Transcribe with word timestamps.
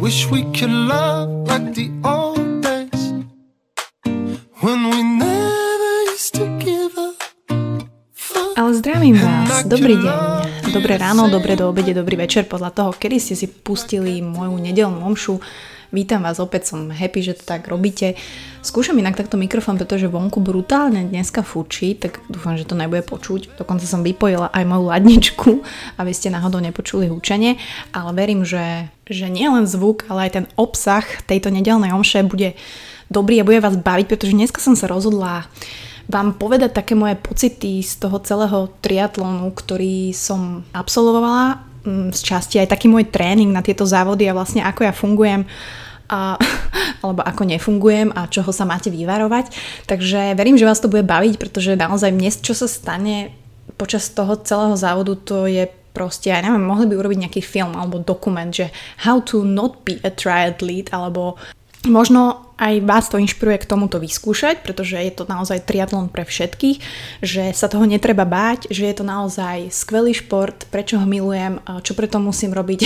wish 0.00 0.32
we 0.32 0.40
could 0.56 0.72
love 0.72 1.28
like 1.44 1.76
the 1.76 1.92
old 2.08 2.64
days 2.64 3.12
when 4.64 4.88
we 4.88 5.04
never 5.04 5.92
used 6.08 6.32
to 6.32 6.48
give 6.56 6.96
up. 6.96 7.20
Ale 8.56 8.74
zdravím 8.74 9.20
vás, 9.20 9.64
dobrý 9.68 10.00
deň, 10.00 10.16
dobré 10.72 10.96
ráno, 10.96 11.28
dobré 11.28 11.52
do 11.52 11.68
obede, 11.68 11.92
dobrý 11.92 12.16
večer 12.16 12.48
podľa 12.48 12.72
toho, 12.72 12.90
kedy 12.96 13.16
ste 13.20 13.34
si 13.36 13.46
pustili 13.48 14.24
moju 14.24 14.56
nedelnú 14.56 15.04
omšu. 15.04 15.36
Vítam 15.90 16.22
vás 16.22 16.38
opäť, 16.38 16.70
som 16.70 16.86
happy, 16.86 17.18
že 17.18 17.34
to 17.34 17.42
tak 17.42 17.66
robíte. 17.66 18.14
Skúšam 18.62 18.94
inak 19.02 19.18
takto 19.18 19.34
mikrofón, 19.34 19.74
pretože 19.74 20.06
vonku 20.06 20.38
brutálne 20.38 21.02
dneska 21.02 21.42
fučí, 21.42 21.98
tak 21.98 22.22
dúfam, 22.30 22.54
že 22.54 22.62
to 22.62 22.78
nebude 22.78 23.02
počuť. 23.02 23.58
Dokonca 23.58 23.82
som 23.90 24.06
vypojila 24.06 24.54
aj 24.54 24.70
moju 24.70 24.86
ladničku, 24.86 25.50
aby 25.98 26.14
ste 26.14 26.30
náhodou 26.30 26.62
nepočuli 26.62 27.10
húčanie, 27.10 27.58
ale 27.90 28.14
verím, 28.14 28.46
že, 28.46 28.86
že 29.10 29.26
nie 29.26 29.50
len 29.50 29.66
zvuk, 29.66 30.06
ale 30.06 30.30
aj 30.30 30.38
ten 30.38 30.46
obsah 30.54 31.02
tejto 31.26 31.50
nedelnej 31.50 31.90
omše 31.90 32.22
bude 32.22 32.54
dobrý 33.10 33.42
a 33.42 33.46
bude 33.50 33.58
vás 33.58 33.74
baviť, 33.74 34.06
pretože 34.06 34.38
dneska 34.38 34.62
som 34.62 34.78
sa 34.78 34.86
rozhodla 34.86 35.50
vám 36.10 36.34
povedať 36.34 36.74
také 36.74 36.98
moje 36.98 37.14
pocity 37.16 37.80
z 37.86 38.02
toho 38.02 38.18
celého 38.20 38.68
triatlonu, 38.82 39.54
ktorý 39.54 40.10
som 40.10 40.66
absolvovala 40.74 41.70
Mm, 41.80 42.12
z 42.12 42.20
časti 42.20 42.60
aj 42.60 42.76
taký 42.76 42.92
môj 42.92 43.08
tréning 43.08 43.48
na 43.48 43.64
tieto 43.64 43.88
závody 43.88 44.28
a 44.28 44.36
vlastne 44.36 44.60
ako 44.60 44.84
ja 44.84 44.92
fungujem 44.92 45.48
a, 46.12 46.36
alebo 47.00 47.24
ako 47.24 47.42
nefungujem 47.48 48.12
a 48.12 48.28
čoho 48.28 48.52
sa 48.52 48.68
máte 48.68 48.92
vyvarovať. 48.92 49.56
Takže 49.88 50.36
verím, 50.36 50.60
že 50.60 50.68
vás 50.68 50.84
to 50.84 50.92
bude 50.92 51.08
baviť, 51.08 51.40
pretože 51.40 51.80
naozaj 51.80 52.12
dnes, 52.12 52.36
čo 52.44 52.52
sa 52.52 52.68
stane 52.68 53.32
počas 53.80 54.12
toho 54.12 54.36
celého 54.44 54.76
závodu, 54.76 55.16
to 55.16 55.48
je 55.48 55.72
proste, 55.96 56.28
ja 56.28 56.44
neviem, 56.44 56.60
mohli 56.60 56.84
by 56.84 57.00
urobiť 57.00 57.18
nejaký 57.24 57.40
film 57.40 57.72
alebo 57.72 57.96
dokument, 57.96 58.52
že 58.52 58.68
how 59.00 59.24
to 59.24 59.40
not 59.40 59.80
be 59.80 59.96
a 60.04 60.12
triathlete, 60.12 60.92
alebo 60.92 61.40
Možno 61.88 62.49
aj 62.60 62.74
vás 62.84 63.08
to 63.08 63.16
inšpiruje 63.16 63.64
k 63.64 63.70
tomuto 63.72 63.96
vyskúšať, 63.96 64.60
pretože 64.60 65.00
je 65.00 65.12
to 65.16 65.24
naozaj 65.24 65.64
triatlon 65.64 66.12
pre 66.12 66.28
všetkých, 66.28 66.78
že 67.24 67.56
sa 67.56 67.72
toho 67.72 67.88
netreba 67.88 68.28
báť, 68.28 68.68
že 68.68 68.84
je 68.84 68.94
to 69.00 69.04
naozaj 69.08 69.72
skvelý 69.72 70.12
šport, 70.12 70.68
prečo 70.68 71.00
ho 71.00 71.06
milujem, 71.08 71.56
čo 71.80 71.96
preto 71.96 72.20
musím 72.20 72.52
robiť, 72.52 72.80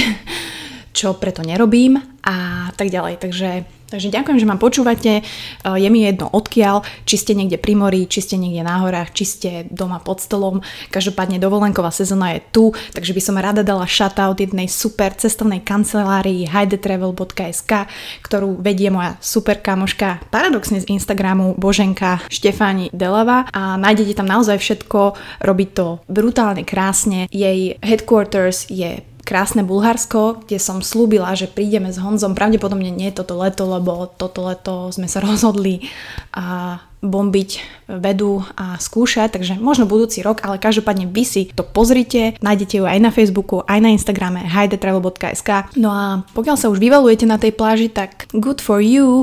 čo 0.98 1.18
preto 1.18 1.42
nerobím 1.42 1.98
a 2.22 2.70
tak 2.78 2.94
ďalej. 2.94 3.18
Takže 3.18 3.48
Takže 3.94 4.10
ďakujem, 4.10 4.42
že 4.42 4.50
ma 4.50 4.58
počúvate. 4.58 5.22
E, 5.22 5.24
je 5.62 5.86
mi 5.86 6.02
jedno 6.02 6.26
odkiaľ, 6.26 6.82
či 7.06 7.14
ste 7.14 7.38
niekde 7.38 7.62
pri 7.62 7.78
mori, 7.78 8.10
či 8.10 8.26
ste 8.26 8.34
niekde 8.34 8.66
na 8.66 8.82
horách, 8.82 9.14
či 9.14 9.22
ste 9.22 9.50
doma 9.70 10.02
pod 10.02 10.18
stolom. 10.18 10.66
Každopádne 10.90 11.38
dovolenková 11.38 11.94
sezóna 11.94 12.34
je 12.34 12.42
tu, 12.50 12.64
takže 12.90 13.14
by 13.14 13.22
som 13.22 13.38
rada 13.38 13.62
dala 13.62 13.86
shoutout 13.86 14.42
jednej 14.42 14.66
super 14.66 15.14
cestovnej 15.14 15.62
kancelárii 15.62 16.50
hidetravel.sk, 16.50 17.86
ktorú 18.26 18.58
vedie 18.58 18.90
moja 18.90 19.14
super 19.22 19.62
kamoška, 19.62 20.26
paradoxne 20.34 20.82
z 20.82 20.90
Instagramu 20.90 21.54
Boženka 21.54 22.26
Štefáni 22.26 22.90
Delava 22.90 23.46
a 23.54 23.78
nájdete 23.78 24.18
tam 24.18 24.26
naozaj 24.26 24.58
všetko, 24.58 25.14
robí 25.46 25.70
to 25.70 26.02
brutálne 26.10 26.66
krásne. 26.66 27.30
Jej 27.30 27.78
headquarters 27.78 28.66
je 28.66 29.06
krásne 29.24 29.64
Bulharsko, 29.64 30.44
kde 30.44 30.60
som 30.60 30.84
slúbila, 30.84 31.32
že 31.34 31.48
prídeme 31.48 31.90
s 31.90 31.98
Honzom. 31.98 32.36
Pravdepodobne 32.36 32.92
nie 32.92 33.08
toto 33.10 33.40
leto, 33.40 33.64
lebo 33.64 34.06
toto 34.06 34.44
leto 34.44 34.92
sme 34.92 35.08
sa 35.08 35.18
rozhodli 35.26 35.88
a 36.36 36.78
bombiť 37.04 37.50
vedu 38.00 38.40
a 38.56 38.80
skúšať, 38.80 39.36
takže 39.36 39.60
možno 39.60 39.84
budúci 39.84 40.24
rok, 40.24 40.40
ale 40.40 40.56
každopádne 40.56 41.12
vy 41.12 41.24
si 41.28 41.42
to 41.52 41.60
pozrite, 41.60 42.40
nájdete 42.40 42.80
ju 42.80 42.84
aj 42.88 42.96
na 42.96 43.12
Facebooku, 43.12 43.60
aj 43.68 43.78
na 43.84 43.92
Instagrame 43.92 44.40
hidetravel.sk. 44.40 45.76
No 45.76 45.92
a 45.92 46.24
pokiaľ 46.32 46.56
sa 46.56 46.72
už 46.72 46.80
vyvalujete 46.80 47.28
na 47.28 47.36
tej 47.36 47.52
pláži, 47.52 47.92
tak 47.92 48.24
good 48.32 48.64
for 48.64 48.80
you. 48.80 49.20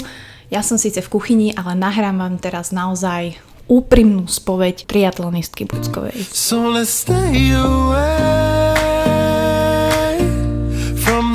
Ja 0.53 0.61
som 0.61 0.77
síce 0.77 1.01
v 1.01 1.09
kuchyni, 1.09 1.57
ale 1.57 1.73
nahrám 1.73 2.21
vám 2.21 2.35
teraz 2.37 2.69
naozaj 2.69 3.41
úprimnú 3.65 4.29
spoveď 4.29 4.85
triatlonistky 4.85 5.65
Buckovej. 5.65 6.27
So 6.29 6.69
let's 6.69 6.91
stay 6.91 7.55
away 7.55 8.50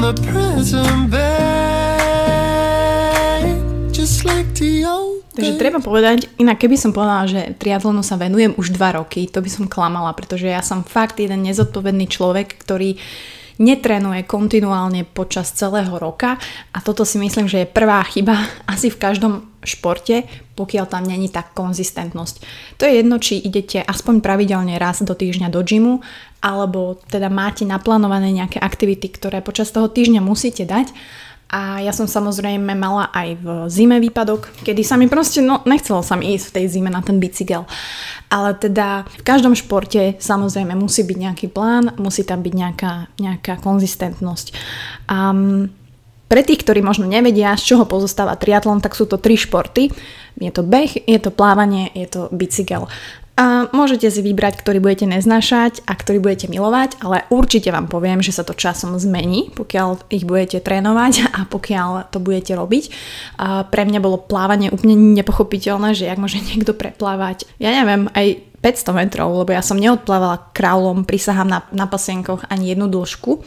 the 0.07 0.15
present 0.23 1.11
just 3.91 4.23
like 4.23 4.47
the 4.55 4.87
old 4.87 5.19
Takže 5.37 5.61
treba 5.61 5.85
povedať, 5.85 6.33
inak 6.41 6.57
keby 6.57 6.81
som 6.81 6.97
povedala, 6.97 7.29
že 7.29 7.53
triatlonu 7.61 8.01
sa 8.01 8.17
venujem 8.17 8.57
už 8.57 8.73
dva 8.73 8.97
roky, 8.97 9.29
to 9.29 9.45
by 9.45 9.51
som 9.53 9.69
klamala, 9.69 10.17
pretože 10.17 10.49
ja 10.49 10.65
som 10.65 10.81
fakt 10.81 11.21
jeden 11.21 11.45
nezodpovedný 11.45 12.09
človek, 12.09 12.57
ktorý 12.57 12.97
netrenuje 13.61 14.25
kontinuálne 14.25 15.05
počas 15.05 15.53
celého 15.53 15.93
roka. 16.01 16.41
A 16.73 16.79
toto 16.81 17.05
si 17.05 17.21
myslím, 17.21 17.53
že 17.53 17.67
je 17.67 17.69
prvá 17.69 18.01
chyba 18.09 18.49
asi 18.73 18.89
v 18.89 18.97
každom 18.97 19.45
športe, 19.61 20.25
pokiaľ 20.57 20.85
tam 20.89 21.05
není 21.05 21.29
tá 21.29 21.45
konzistentnosť. 21.45 22.35
To 22.81 22.89
je 22.89 22.93
jedno, 23.05 23.21
či 23.21 23.39
idete 23.45 23.85
aspoň 23.85 24.25
pravidelne 24.25 24.81
raz 24.81 25.05
do 25.05 25.13
týždňa 25.13 25.53
do 25.53 25.61
gymu, 25.61 26.01
alebo 26.41 26.97
teda 27.13 27.29
máte 27.29 27.69
naplánované 27.69 28.33
nejaké 28.33 28.57
aktivity, 28.57 29.13
ktoré 29.13 29.45
počas 29.45 29.69
toho 29.71 29.93
týždňa 29.93 30.25
musíte 30.25 30.65
dať. 30.65 30.91
A 31.47 31.79
ja 31.79 31.95
som 31.95 32.11
samozrejme 32.11 32.75
mala 32.75 33.07
aj 33.15 33.29
v 33.39 33.47
zime 33.71 34.03
výpadok, 34.03 34.51
kedy 34.67 34.83
sa 34.83 34.99
mi 34.99 35.07
proste, 35.07 35.39
no 35.39 35.63
nechcelo 35.63 36.03
sa 36.03 36.19
mi 36.19 36.35
ísť 36.35 36.51
v 36.51 36.55
tej 36.59 36.67
zime 36.67 36.91
na 36.91 37.07
ten 37.07 37.23
bicykel. 37.23 37.63
Ale 38.27 38.59
teda 38.59 39.07
v 39.07 39.23
každom 39.23 39.55
športe 39.55 40.19
samozrejme 40.19 40.75
musí 40.75 41.07
byť 41.07 41.19
nejaký 41.23 41.47
plán, 41.55 41.95
musí 42.03 42.27
tam 42.27 42.43
byť 42.43 42.51
nejaká, 42.51 42.93
nejaká 43.23 43.63
konzistentnosť. 43.63 44.47
Um, 45.07 45.71
pre 46.27 46.43
tých, 46.43 46.67
ktorí 46.67 46.83
možno 46.83 47.07
nevedia, 47.07 47.55
z 47.55 47.75
čoho 47.75 47.85
pozostáva 47.87 48.35
triatlon, 48.35 48.83
tak 48.83 48.99
sú 48.99 49.07
to 49.07 49.19
tri 49.19 49.39
športy. 49.39 49.95
Je 50.37 50.51
to 50.51 50.67
beh, 50.67 51.07
je 51.07 51.19
to 51.23 51.31
plávanie, 51.31 51.89
je 51.95 52.07
to 52.11 52.21
bicykel. 52.35 52.91
A 53.37 53.69
môžete 53.69 54.09
si 54.09 54.25
vybrať, 54.25 54.65
ktorý 54.65 54.81
budete 54.81 55.05
neznášať 55.05 55.85
a 55.85 55.93
ktorý 55.93 56.25
budete 56.25 56.49
milovať, 56.49 57.05
ale 57.05 57.29
určite 57.29 57.69
vám 57.69 57.85
poviem, 57.85 58.25
že 58.25 58.33
sa 58.33 58.49
to 58.49 58.57
časom 58.57 58.97
zmení, 58.97 59.53
pokiaľ 59.53 60.09
ich 60.09 60.25
budete 60.25 60.65
trénovať 60.65 61.29
a 61.37 61.45
pokiaľ 61.45 62.09
to 62.09 62.17
budete 62.17 62.57
robiť. 62.57 62.85
A 63.37 63.69
pre 63.69 63.85
mňa 63.85 64.01
bolo 64.01 64.17
plávanie 64.17 64.73
úplne 64.73 64.97
nepochopiteľné, 64.97 65.93
že 65.93 66.09
jak 66.09 66.17
môže 66.17 66.41
niekto 66.41 66.73
preplávať, 66.73 67.45
ja 67.61 67.77
neviem, 67.77 68.09
aj 68.17 68.41
500 68.65 69.05
metrov, 69.05 69.29
lebo 69.37 69.53
ja 69.53 69.61
som 69.61 69.77
neodplávala 69.77 70.51
kraulom, 70.57 71.05
prisahám 71.05 71.47
na, 71.47 71.61
na 71.77 71.85
pasienkoch 71.85 72.49
ani 72.49 72.73
jednu 72.73 72.89
dĺžku. 72.89 73.45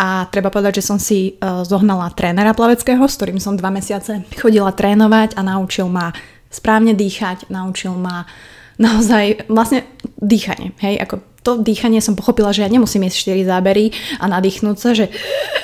A 0.00 0.24
treba 0.32 0.48
povedať, 0.48 0.80
že 0.80 0.88
som 0.88 0.96
si 0.96 1.36
uh, 1.36 1.60
zohnala 1.60 2.08
trénera 2.16 2.56
plaveckého, 2.56 3.04
s 3.04 3.20
ktorým 3.20 3.36
som 3.36 3.60
dva 3.60 3.68
mesiace 3.68 4.24
chodila 4.32 4.72
trénovať 4.72 5.36
a 5.36 5.44
naučil 5.44 5.92
ma 5.92 6.16
správne 6.48 6.96
dýchať, 6.96 7.52
naučil 7.52 7.92
ma 8.00 8.24
naozaj 8.80 9.44
vlastne 9.52 9.84
dýchanie. 10.16 10.72
Hej, 10.80 11.04
ako 11.04 11.14
to 11.44 11.60
dýchanie 11.60 12.00
som 12.00 12.16
pochopila, 12.16 12.48
že 12.56 12.64
ja 12.64 12.72
nemusím 12.72 13.04
jesť 13.04 13.36
4 13.36 13.52
zábery 13.52 13.92
a 14.16 14.24
nadýchnúť 14.24 14.76
sa, 14.80 14.96
že 14.96 15.12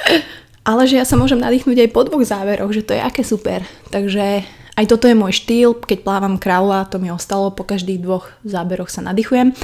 ale 0.69 0.85
že 0.85 1.01
ja 1.01 1.09
sa 1.09 1.17
môžem 1.17 1.41
nadýchnúť 1.41 1.89
aj 1.89 1.91
po 1.97 2.05
dvoch 2.05 2.21
záberoch, 2.21 2.77
že 2.77 2.85
to 2.85 2.93
je 2.93 3.01
aké 3.01 3.25
super. 3.25 3.65
Takže 3.89 4.45
aj 4.77 4.85
toto 4.85 5.09
je 5.09 5.17
môj 5.17 5.33
štýl, 5.33 5.81
keď 5.81 6.05
plávam 6.05 6.37
kraula, 6.37 6.85
to 6.85 7.01
mi 7.01 7.09
ostalo, 7.09 7.49
po 7.49 7.65
každých 7.65 8.05
dvoch 8.05 8.29
záberoch 8.45 8.93
sa 8.93 9.01
nadýchujem. 9.01 9.57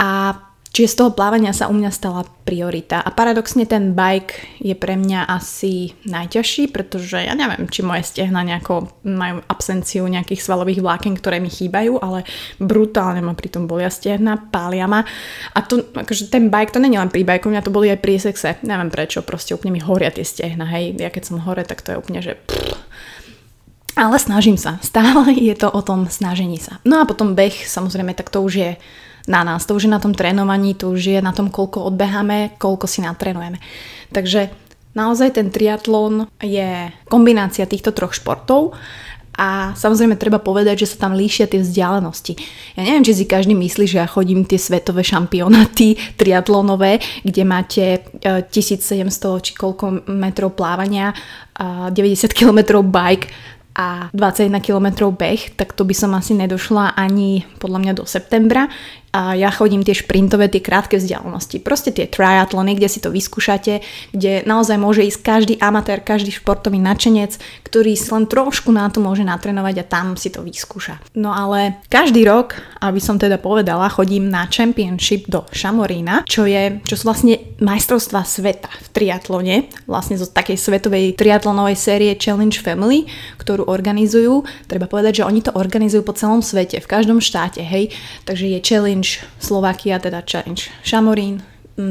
A 0.00 0.40
Čiže 0.68 0.94
z 0.94 0.98
toho 1.00 1.10
plávania 1.10 1.50
sa 1.50 1.66
u 1.66 1.74
mňa 1.74 1.90
stala 1.90 2.22
priorita. 2.46 3.02
A 3.02 3.10
paradoxne 3.10 3.66
ten 3.66 3.96
bike 3.96 4.62
je 4.62 4.76
pre 4.78 4.94
mňa 4.94 5.26
asi 5.26 5.96
najťažší, 6.06 6.70
pretože 6.70 7.18
ja 7.18 7.34
neviem, 7.34 7.66
či 7.66 7.82
moje 7.82 8.06
stehna 8.06 8.46
nejako 8.46 8.86
majú 9.02 9.42
absenciu 9.48 10.06
nejakých 10.06 10.44
svalových 10.44 10.84
vláken, 10.84 11.18
ktoré 11.18 11.42
mi 11.42 11.50
chýbajú, 11.50 11.98
ale 11.98 12.22
brutálne 12.62 13.24
ma 13.24 13.34
pri 13.34 13.48
tom 13.50 13.66
bolia 13.66 13.90
stehna, 13.90 14.38
pália 14.38 14.86
ma. 14.86 15.02
A 15.56 15.58
to, 15.64 15.82
akože 15.82 16.30
ten 16.30 16.52
bike, 16.52 16.70
to 16.70 16.78
není 16.78 17.00
len 17.00 17.10
pri 17.10 17.26
bajku, 17.26 17.50
mňa 17.50 17.64
to 17.64 17.74
boli 17.74 17.90
aj 17.90 17.98
pri 17.98 18.20
sexe. 18.20 18.60
Neviem 18.62 18.92
prečo, 18.92 19.24
proste 19.24 19.56
úplne 19.56 19.74
mi 19.74 19.82
horia 19.82 20.14
tie 20.14 20.22
stehna, 20.22 20.68
hej. 20.68 20.94
Ja 21.00 21.10
keď 21.10 21.32
som 21.32 21.42
hore, 21.42 21.64
tak 21.64 21.82
to 21.82 21.96
je 21.96 22.00
úplne, 22.00 22.20
že... 22.22 22.38
Pff. 22.44 22.76
Ale 23.98 24.14
snažím 24.22 24.54
sa. 24.54 24.78
Stále 24.78 25.34
je 25.34 25.58
to 25.58 25.66
o 25.74 25.82
tom 25.82 26.06
snažení 26.06 26.62
sa. 26.62 26.78
No 26.86 27.02
a 27.02 27.04
potom 27.04 27.34
beh, 27.34 27.66
samozrejme, 27.66 28.14
tak 28.14 28.30
to 28.30 28.38
už 28.46 28.54
je 28.54 28.70
na 29.28 29.44
nás. 29.44 29.68
To 29.68 29.76
už 29.76 29.86
je 29.86 29.92
na 29.92 30.00
tom 30.00 30.16
trénovaní, 30.16 30.74
to 30.74 30.90
už 30.96 31.02
je 31.04 31.20
na 31.20 31.36
tom, 31.36 31.52
koľko 31.52 31.84
odbeháme, 31.92 32.56
koľko 32.56 32.88
si 32.88 33.04
natrénujeme. 33.04 33.60
Takže 34.10 34.48
naozaj 34.96 35.36
ten 35.36 35.52
triatlon 35.52 36.26
je 36.40 36.90
kombinácia 37.06 37.68
týchto 37.68 37.92
troch 37.92 38.16
športov 38.16 38.74
a 39.38 39.70
samozrejme 39.78 40.18
treba 40.18 40.42
povedať, 40.42 40.82
že 40.82 40.90
sa 40.90 41.06
tam 41.06 41.14
líšia 41.14 41.46
tie 41.46 41.62
vzdialenosti. 41.62 42.34
Ja 42.74 42.82
neviem, 42.82 43.06
či 43.06 43.22
si 43.22 43.24
každý 43.30 43.54
myslí, 43.54 43.86
že 43.86 44.02
ja 44.02 44.10
chodím 44.10 44.42
tie 44.42 44.58
svetové 44.58 45.06
šampionáty 45.06 45.94
triatlonové, 46.18 46.98
kde 47.22 47.42
máte 47.46 48.02
1700 48.18 49.06
e, 49.06 49.38
či 49.38 49.52
koľko 49.54 50.10
metrov 50.10 50.58
plávania, 50.58 51.14
90 51.54 52.34
km 52.34 52.82
bike 52.82 53.30
a 53.78 54.10
21 54.10 54.58
km 54.58 55.14
beh, 55.14 55.54
tak 55.54 55.70
to 55.70 55.86
by 55.86 55.94
som 55.94 56.10
asi 56.18 56.34
nedošla 56.34 56.98
ani 56.98 57.46
podľa 57.62 57.78
mňa 57.78 57.92
do 57.94 58.04
septembra. 58.10 58.66
A 59.12 59.32
ja 59.32 59.48
chodím 59.48 59.80
tie 59.80 59.96
šprintové, 59.96 60.52
tie 60.52 60.60
krátke 60.60 61.00
vzdialenosti. 61.00 61.64
Proste 61.64 61.90
tie 61.90 62.04
triatlony, 62.04 62.76
kde 62.76 62.88
si 62.92 63.00
to 63.00 63.08
vyskúšate, 63.08 63.80
kde 64.12 64.44
naozaj 64.44 64.76
môže 64.76 65.02
ísť 65.04 65.20
každý 65.24 65.54
amatér, 65.58 66.04
každý 66.04 66.28
športový 66.32 66.76
načenec, 66.76 67.40
ktorý 67.64 67.96
si 67.96 68.08
len 68.12 68.28
trošku 68.28 68.68
na 68.68 68.88
to 68.92 69.00
môže 69.00 69.24
natrénovať 69.24 69.74
a 69.80 69.88
tam 69.88 70.06
si 70.20 70.28
to 70.28 70.44
vyskúša. 70.44 71.00
No 71.16 71.32
ale 71.32 71.80
každý 71.88 72.24
rok, 72.28 72.56
aby 72.84 73.00
som 73.00 73.16
teda 73.16 73.40
povedala, 73.40 73.88
chodím 73.88 74.28
na 74.28 74.44
Championship 74.48 75.24
do 75.28 75.44
Šamorína, 75.52 76.28
čo, 76.28 76.44
je, 76.44 76.80
čo 76.84 76.94
sú 76.96 77.08
vlastne 77.08 77.40
majstrovstva 77.58 78.22
sveta 78.28 78.68
v 78.68 78.88
triatlone, 78.92 79.56
vlastne 79.88 80.20
zo 80.20 80.28
takej 80.28 80.56
svetovej 80.60 81.16
triatlonovej 81.16 81.76
série 81.80 82.12
Challenge 82.14 82.54
Family, 82.54 83.08
ktorú 83.40 83.66
organizujú. 83.66 84.44
Treba 84.68 84.86
povedať, 84.86 85.24
že 85.24 85.26
oni 85.26 85.40
to 85.40 85.56
organizujú 85.56 86.04
po 86.04 86.14
celom 86.14 86.44
svete, 86.44 86.78
v 86.78 86.88
každom 86.88 87.18
štáte, 87.18 87.64
hej. 87.64 87.90
Takže 88.28 88.46
je 88.46 88.58
Challenge 88.60 88.97
Challenge 88.98 89.26
Slovakia, 89.38 89.98
teda 89.98 90.22
Challenge 90.26 90.62
Šamorín, 90.82 91.42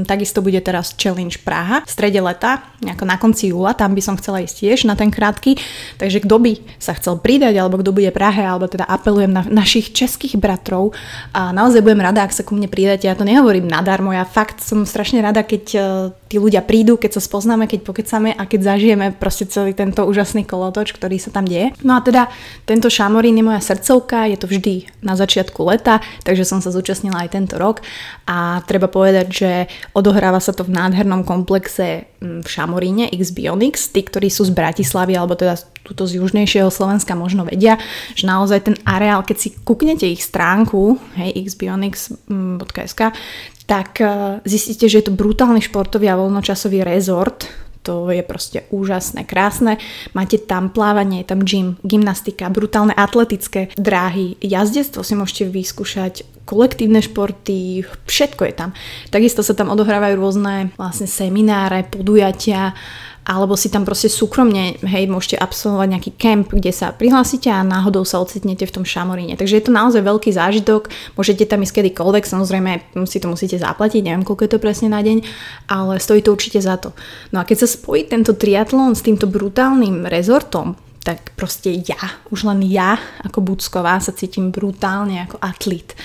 takisto 0.04 0.44
bude 0.44 0.60
teraz 0.60 0.92
Challenge 1.00 1.34
Praha. 1.42 1.82
V 1.88 1.92
strede 1.92 2.20
leta, 2.20 2.60
nejako 2.84 3.06
na 3.08 3.16
konci 3.16 3.56
júla, 3.56 3.72
tam 3.72 3.96
by 3.96 4.02
som 4.04 4.20
chcela 4.20 4.44
ísť 4.44 4.56
tiež 4.60 4.80
na 4.84 5.00
ten 5.00 5.08
krátky, 5.08 5.56
takže 5.96 6.28
kto 6.28 6.36
by 6.44 6.54
sa 6.76 6.92
chcel 7.00 7.18
pridať, 7.18 7.56
alebo 7.56 7.80
kto 7.80 7.96
bude 7.96 8.12
Prahe, 8.12 8.44
alebo 8.44 8.68
teda 8.68 8.84
apelujem 8.84 9.32
na 9.32 9.48
našich 9.48 9.96
českých 9.96 10.36
bratrov. 10.36 10.92
A 11.32 11.56
naozaj 11.56 11.80
budem 11.80 12.04
rada, 12.04 12.28
ak 12.28 12.36
sa 12.36 12.44
ku 12.44 12.54
mne 12.54 12.68
pridáte, 12.68 13.08
ja 13.08 13.16
to 13.16 13.24
nehovorím 13.24 13.72
nadarmo, 13.72 14.12
ja 14.12 14.28
fakt 14.28 14.60
som 14.60 14.84
strašne 14.84 15.24
rada, 15.24 15.48
keď 15.48 15.64
e, 15.74 15.80
tí 16.28 16.36
ľudia 16.38 16.60
prídu, 16.62 17.00
keď 17.00 17.18
sa 17.18 17.22
spoznáme, 17.24 17.72
keď 17.72 17.88
pokecame 17.88 18.36
a 18.36 18.44
keď 18.44 18.76
zažijeme 18.76 19.16
proste 19.16 19.48
celý 19.48 19.72
tento 19.72 20.04
úžasný 20.04 20.44
kolotoč, 20.44 20.92
ktorý 20.92 21.16
sa 21.18 21.32
tam 21.32 21.48
deje. 21.48 21.72
No 21.82 21.96
a 21.96 22.04
teda 22.04 22.28
tento 22.68 22.92
šamorín 22.92 23.40
je 23.40 23.48
moja 23.48 23.64
srdcovka, 23.64 24.28
je 24.28 24.38
to 24.38 24.48
vždy 24.52 24.76
na 25.00 25.16
začiatku 25.16 25.64
leta, 25.64 26.04
takže 26.28 26.44
som 26.44 26.60
sa 26.60 26.76
zúčastnila 26.76 27.24
aj 27.24 27.32
tento 27.32 27.56
rok. 27.56 27.80
A 28.28 28.60
treba 28.68 28.92
povedať, 28.92 29.28
že 29.32 29.52
Odohráva 29.94 30.38
sa 30.38 30.54
to 30.54 30.66
v 30.66 30.74
nádhernom 30.74 31.26
komplexe 31.26 32.08
mm, 32.22 32.44
v 32.44 32.48
Šamoríne 32.48 33.06
X 33.14 33.34
Bionics. 33.34 33.90
Tí, 33.90 34.06
ktorí 34.06 34.30
sú 34.30 34.46
z 34.48 34.54
Bratislavy 34.54 35.18
alebo 35.18 35.34
teda 35.34 35.58
túto 35.88 36.04
z 36.04 36.20
južnejšieho 36.20 36.68
Slovenska 36.68 37.16
možno 37.16 37.48
vedia, 37.48 37.80
že 38.14 38.28
naozaj 38.28 38.60
ten 38.68 38.76
areál, 38.84 39.24
keď 39.24 39.38
si 39.40 39.50
kúknete 39.64 40.04
ich 40.04 40.20
stránku, 40.20 41.00
hej, 41.16 41.32
xbionics.sk, 41.48 43.02
tak 43.68 43.90
eh, 44.00 44.40
zistíte, 44.48 44.88
že 44.88 45.00
je 45.00 45.06
to 45.08 45.16
brutálny 45.16 45.64
športový 45.64 46.12
a 46.12 46.20
voľnočasový 46.20 46.84
rezort, 46.84 47.67
to 47.88 48.12
je 48.12 48.20
proste 48.20 48.68
úžasné, 48.68 49.24
krásne. 49.24 49.80
Máte 50.12 50.36
tam 50.36 50.68
plávanie, 50.68 51.24
je 51.24 51.32
tam 51.32 51.48
gym, 51.48 51.80
gymnastika, 51.88 52.52
brutálne 52.52 52.92
atletické 52.92 53.72
dráhy, 53.80 54.36
jazdectvo 54.44 55.08
si 55.08 55.16
môžete 55.16 55.48
vyskúšať, 55.48 56.28
kolektívne 56.44 57.00
športy, 57.00 57.88
všetko 58.04 58.44
je 58.48 58.54
tam. 58.56 58.70
Takisto 59.08 59.40
sa 59.40 59.56
tam 59.56 59.72
odohrávajú 59.72 60.16
rôzne 60.20 60.76
vlastne 60.76 61.08
semináre, 61.08 61.88
podujatia, 61.88 62.76
alebo 63.28 63.60
si 63.60 63.68
tam 63.68 63.84
proste 63.84 64.08
súkromne, 64.08 64.80
hej, 64.80 65.12
môžete 65.12 65.36
absolvovať 65.36 65.88
nejaký 65.92 66.12
kemp, 66.16 66.48
kde 66.56 66.72
sa 66.72 66.96
prihlásite 66.96 67.52
a 67.52 67.60
náhodou 67.60 68.08
sa 68.08 68.24
ocitnete 68.24 68.64
v 68.64 68.72
tom 68.72 68.88
šamoríne. 68.88 69.36
Takže 69.36 69.60
je 69.60 69.66
to 69.68 69.76
naozaj 69.76 70.00
veľký 70.00 70.32
zážitok, 70.32 70.88
môžete 71.20 71.44
tam 71.44 71.60
ísť 71.60 71.84
kedykoľvek, 71.84 72.24
samozrejme 72.24 72.72
si 73.04 73.20
to 73.20 73.28
musíte 73.28 73.60
zaplatiť, 73.60 74.00
neviem 74.00 74.24
koľko 74.24 74.48
je 74.48 74.52
to 74.56 74.64
presne 74.64 74.96
na 74.96 75.04
deň, 75.04 75.28
ale 75.68 76.00
stojí 76.00 76.24
to 76.24 76.32
určite 76.32 76.64
za 76.64 76.80
to. 76.80 76.96
No 77.36 77.44
a 77.44 77.48
keď 77.48 77.68
sa 77.68 77.76
spojí 77.76 78.08
tento 78.08 78.32
triatlon 78.32 78.96
s 78.96 79.04
týmto 79.04 79.28
brutálnym 79.28 80.08
rezortom, 80.08 80.80
tak 81.08 81.32
proste 81.40 81.72
ja, 81.72 82.20
už 82.28 82.44
len 82.52 82.68
ja 82.68 83.00
ako 83.24 83.40
Bucková 83.40 83.96
sa 84.04 84.12
cítim 84.12 84.52
brutálne 84.52 85.24
ako 85.24 85.40
atlet. 85.40 85.96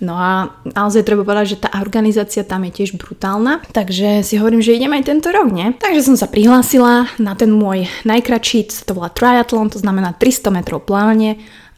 No 0.00 0.16
a 0.16 0.56
naozaj 0.64 1.04
treba 1.04 1.28
povedať, 1.28 1.60
že 1.60 1.62
tá 1.68 1.76
organizácia 1.76 2.40
tam 2.40 2.64
je 2.64 2.80
tiež 2.80 2.96
brutálna, 2.96 3.60
takže 3.76 4.24
si 4.24 4.40
hovorím, 4.40 4.64
že 4.64 4.80
idem 4.80 4.96
aj 4.96 5.12
tento 5.12 5.28
rok, 5.28 5.52
nie? 5.52 5.76
Takže 5.76 6.08
som 6.08 6.16
sa 6.16 6.24
prihlásila 6.24 7.12
na 7.20 7.36
ten 7.36 7.52
môj 7.52 7.84
najkračší, 8.08 8.88
to 8.88 8.96
volá 8.96 9.12
triatlon, 9.12 9.68
to 9.68 9.76
znamená 9.76 10.16
300 10.16 10.48
metrov 10.48 10.88
plávanie, 10.88 11.36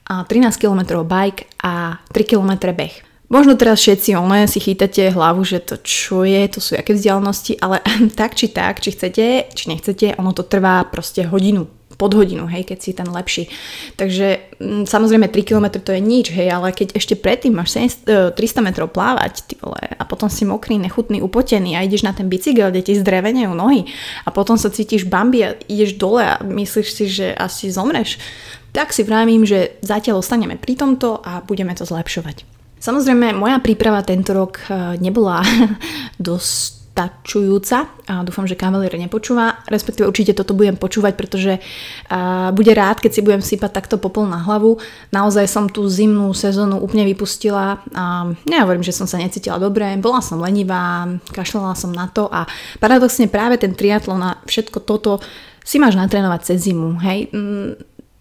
a 0.09 0.25
13 0.25 0.57
km 0.57 1.05
bike 1.05 1.45
a 1.61 2.01
3 2.15 2.25
km 2.25 2.73
beh. 2.73 2.95
Možno 3.29 3.61
teraz 3.61 3.85
všetci 3.85 4.17
one 4.17 4.49
si 4.49 4.57
chytáte 4.57 5.13
hlavu, 5.13 5.45
že 5.45 5.61
to 5.61 5.77
čo 5.85 6.25
je, 6.25 6.41
to 6.49 6.65
sú 6.65 6.81
aké 6.81 6.97
vzdialenosti, 6.97 7.61
ale 7.61 7.85
tak 8.19 8.33
či 8.33 8.49
tak, 8.49 8.81
či 8.81 8.97
chcete, 8.97 9.53
či 9.53 9.65
nechcete, 9.69 10.17
ono 10.17 10.33
to 10.33 10.49
trvá 10.49 10.81
proste 10.89 11.29
hodinu, 11.29 11.69
pod 11.99 12.15
hodinu, 12.15 12.47
hej, 12.47 12.63
keď 12.63 12.79
si 12.79 12.95
ten 12.95 13.11
lepší. 13.11 13.51
Takže 13.99 14.55
mm, 14.63 14.87
samozrejme 14.87 15.27
3 15.27 15.43
km 15.43 15.67
to 15.83 15.91
je 15.91 15.99
nič, 15.99 16.31
hej, 16.31 16.47
ale 16.47 16.71
keď 16.71 16.95
ešte 16.95 17.19
predtým 17.19 17.59
máš 17.59 17.75
7, 18.07 18.39
300 18.39 18.39
e, 18.39 18.63
metrov 18.63 18.95
plávať, 18.95 19.51
ty 19.51 19.59
vole, 19.59 19.83
a 19.83 20.03
potom 20.07 20.31
si 20.31 20.47
mokrý, 20.47 20.79
nechutný, 20.79 21.19
upotený 21.19 21.75
a 21.75 21.83
ideš 21.83 22.07
na 22.07 22.15
ten 22.15 22.31
bicykel, 22.31 22.71
kde 22.71 22.87
ti 22.87 22.95
zdrevenejú 22.95 23.51
nohy 23.51 23.91
a 24.23 24.31
potom 24.31 24.55
sa 24.55 24.71
cítiš 24.71 25.11
bambi 25.11 25.43
a 25.43 25.59
ideš 25.67 25.99
dole 25.99 26.23
a 26.23 26.39
myslíš 26.39 26.89
si, 26.95 27.05
že 27.11 27.35
asi 27.35 27.75
zomreš, 27.75 28.23
tak 28.71 28.95
si 28.95 29.03
vravím, 29.03 29.43
že 29.43 29.75
zatiaľ 29.83 30.23
ostaneme 30.23 30.55
pri 30.55 30.79
tomto 30.79 31.19
a 31.19 31.43
budeme 31.43 31.75
to 31.75 31.83
zlepšovať. 31.83 32.47
Samozrejme, 32.79 33.35
moja 33.35 33.59
príprava 33.59 34.07
tento 34.07 34.31
rok 34.31 34.63
e, 34.71 34.95
nebola 35.03 35.43
dosť 36.23 36.78
stačujúca 36.99 37.87
a 38.11 38.27
dúfam, 38.27 38.43
že 38.43 38.59
kavalier 38.59 38.91
nepočúva, 38.99 39.63
respektíve 39.71 40.11
určite 40.11 40.35
toto 40.35 40.51
budem 40.51 40.75
počúvať, 40.75 41.15
pretože 41.15 41.63
uh, 41.63 42.51
bude 42.51 42.75
rád, 42.75 42.99
keď 42.99 43.11
si 43.15 43.21
budem 43.23 43.39
sypať 43.39 43.71
takto 43.71 44.03
popol 44.03 44.27
na 44.27 44.43
hlavu. 44.43 44.83
Naozaj 45.15 45.47
som 45.47 45.71
tú 45.71 45.87
zimnú 45.87 46.35
sezónu 46.35 46.83
úplne 46.83 47.07
vypustila 47.07 47.87
a 47.95 48.35
nehovorím, 48.51 48.83
že 48.83 48.91
som 48.91 49.07
sa 49.07 49.23
necítila 49.23 49.63
dobre, 49.63 49.95
bola 50.03 50.19
som 50.19 50.43
lenivá, 50.43 51.07
kašľala 51.31 51.79
som 51.79 51.95
na 51.95 52.11
to 52.11 52.27
a 52.27 52.51
paradoxne 52.83 53.31
práve 53.31 53.63
ten 53.63 53.79
triatlon 53.79 54.19
a 54.19 54.43
všetko 54.43 54.83
toto 54.83 55.23
si 55.63 55.79
máš 55.79 55.95
natrénovať 55.95 56.41
cez 56.43 56.67
zimu, 56.67 56.99
hej. 57.05 57.31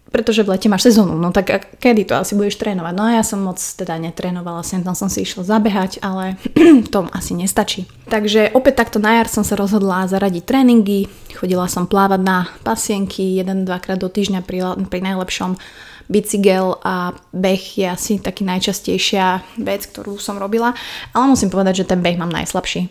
Pretože 0.08 0.40
v 0.40 0.56
lete 0.56 0.72
máš 0.72 0.88
sezónu, 0.88 1.20
no 1.20 1.36
tak 1.36 1.76
kedy 1.76 2.08
to 2.08 2.16
asi 2.16 2.32
budeš 2.32 2.56
trénovať? 2.56 2.92
No 2.96 3.04
a 3.04 3.20
ja 3.20 3.24
som 3.24 3.44
moc 3.44 3.60
teda 3.60 4.00
netrénovala, 4.00 4.64
sem 4.64 4.80
tam 4.80 4.96
som 4.96 5.12
si 5.12 5.20
išla 5.20 5.44
zabehať, 5.44 6.00
ale 6.00 6.40
to 6.92 7.04
asi 7.12 7.36
nestačí. 7.36 7.84
Takže 8.08 8.56
opäť 8.56 8.80
takto 8.80 9.04
na 9.04 9.20
jar 9.20 9.28
som 9.28 9.44
sa 9.44 9.52
rozhodla 9.52 10.08
zaradiť 10.08 10.48
tréningy, 10.48 11.12
chodila 11.36 11.68
som 11.68 11.84
plávať 11.84 12.24
na 12.24 12.48
pasienky, 12.64 13.36
jeden, 13.36 13.68
dvakrát 13.68 14.00
do 14.00 14.08
týždňa 14.08 14.40
pri, 14.48 14.80
pri 14.88 15.00
najlepšom 15.04 15.60
bicykel 16.08 16.80
a 16.80 17.12
beh 17.36 17.62
je 17.76 17.84
asi 17.84 18.16
taký 18.16 18.48
najčastejšia 18.48 19.44
vec, 19.60 19.84
ktorú 19.92 20.16
som 20.16 20.40
robila, 20.40 20.72
ale 21.12 21.24
musím 21.28 21.52
povedať, 21.52 21.84
že 21.84 21.88
ten 21.92 22.00
beh 22.00 22.16
mám 22.16 22.32
najslabší. 22.32 22.88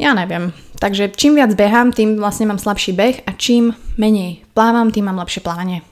Ja 0.00 0.16
neviem. 0.16 0.54
Takže 0.78 1.10
čím 1.12 1.36
viac 1.36 1.52
behám, 1.58 1.90
tým 1.90 2.16
vlastne 2.22 2.48
mám 2.48 2.62
slabší 2.62 2.94
beh 2.96 3.16
a 3.26 3.34
čím 3.36 3.74
menej 4.00 4.46
plávam, 4.56 4.88
tým 4.88 5.10
mám 5.10 5.20
lepšie 5.20 5.44
plávanie. 5.44 5.84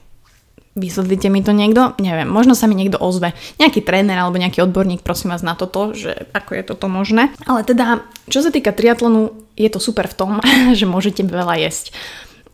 Vysvetlíte 0.77 1.33
mi 1.33 1.41
to 1.41 1.57
niekto? 1.57 1.97
Neviem, 1.97 2.29
možno 2.29 2.53
sa 2.53 2.69
mi 2.69 2.77
niekto 2.77 3.01
ozve. 3.01 3.33
Nejaký 3.57 3.81
tréner 3.81 4.13
alebo 4.21 4.37
nejaký 4.37 4.61
odborník, 4.61 5.01
prosím 5.01 5.33
vás 5.33 5.41
na 5.41 5.57
toto, 5.57 5.97
že 5.97 6.29
ako 6.37 6.53
je 6.53 6.63
toto 6.69 6.85
možné. 6.85 7.33
Ale 7.49 7.65
teda, 7.65 8.05
čo 8.29 8.45
sa 8.45 8.53
týka 8.53 8.69
triatlonu, 8.69 9.33
je 9.57 9.69
to 9.73 9.81
super 9.81 10.05
v 10.05 10.13
tom, 10.13 10.31
že 10.77 10.85
môžete 10.85 11.25
veľa 11.25 11.57
jesť. 11.65 11.97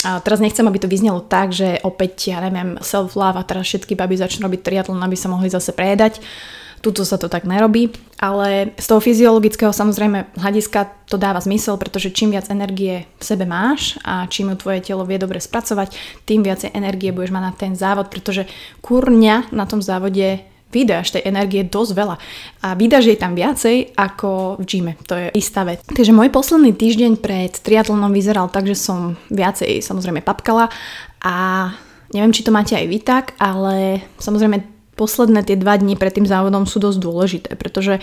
A 0.04 0.24
teraz 0.24 0.40
nechcem, 0.40 0.64
aby 0.64 0.80
to 0.80 0.92
vyznelo 0.92 1.24
tak, 1.24 1.52
že 1.52 1.80
opäť, 1.84 2.32
ja 2.32 2.40
neviem, 2.44 2.80
self-love 2.80 3.40
a 3.40 3.48
teraz 3.48 3.68
všetky 3.68 3.96
baby 3.96 4.20
začnú 4.20 4.48
robiť 4.48 4.64
triatlon, 4.64 5.00
aby 5.00 5.16
sa 5.16 5.32
mohli 5.32 5.48
zase 5.48 5.76
prejedať. 5.76 6.24
Tuto 6.84 7.08
sa 7.08 7.16
to 7.16 7.32
tak 7.32 7.48
nerobí, 7.48 7.96
ale 8.20 8.76
z 8.76 8.86
toho 8.92 9.00
fyziologického 9.00 9.72
samozrejme 9.72 10.36
hľadiska 10.36 11.08
to 11.08 11.16
dáva 11.16 11.40
zmysel, 11.40 11.80
pretože 11.80 12.12
čím 12.12 12.36
viac 12.36 12.52
energie 12.52 13.08
v 13.16 13.24
sebe 13.24 13.48
máš 13.48 13.96
a 14.04 14.28
čím 14.28 14.52
ju 14.52 14.60
tvoje 14.60 14.84
telo 14.84 15.08
vie 15.08 15.16
dobre 15.16 15.40
spracovať, 15.40 15.96
tým 16.28 16.44
viacej 16.44 16.76
energie 16.76 17.16
budeš 17.16 17.32
mať 17.32 17.44
na 17.48 17.54
ten 17.56 17.72
závod, 17.80 18.12
pretože 18.12 18.52
kurňa 18.84 19.56
na 19.56 19.64
tom 19.64 19.80
závode 19.80 20.44
vydáš 20.74 21.16
tej 21.16 21.24
energie 21.30 21.64
dosť 21.64 21.92
veľa 21.96 22.16
a 22.66 22.68
vydáš 22.74 23.14
jej 23.14 23.18
tam 23.22 23.38
viacej 23.38 23.96
ako 23.96 24.60
v 24.60 24.64
gyme, 24.66 24.94
to 25.06 25.14
je 25.16 25.28
istá 25.38 25.64
vec. 25.64 25.86
Takže 25.86 26.12
môj 26.12 26.34
posledný 26.34 26.76
týždeň 26.76 27.22
pred 27.22 27.54
triatlonom 27.54 28.12
vyzeral 28.12 28.50
tak, 28.50 28.68
že 28.68 28.76
som 28.76 29.16
viacej 29.32 29.80
samozrejme 29.86 30.26
papkala 30.26 30.68
a 31.24 31.36
neviem, 32.12 32.34
či 32.34 32.44
to 32.44 32.52
máte 32.52 32.74
aj 32.76 32.86
vy 32.90 33.00
tak, 33.00 33.26
ale 33.38 34.02
samozrejme 34.18 34.73
posledné 34.96 35.46
tie 35.46 35.58
dva 35.58 35.78
dni 35.78 35.98
pred 35.98 36.14
tým 36.14 36.28
závodom 36.28 36.66
sú 36.70 36.82
dosť 36.82 37.00
dôležité, 37.02 37.52
pretože 37.58 38.02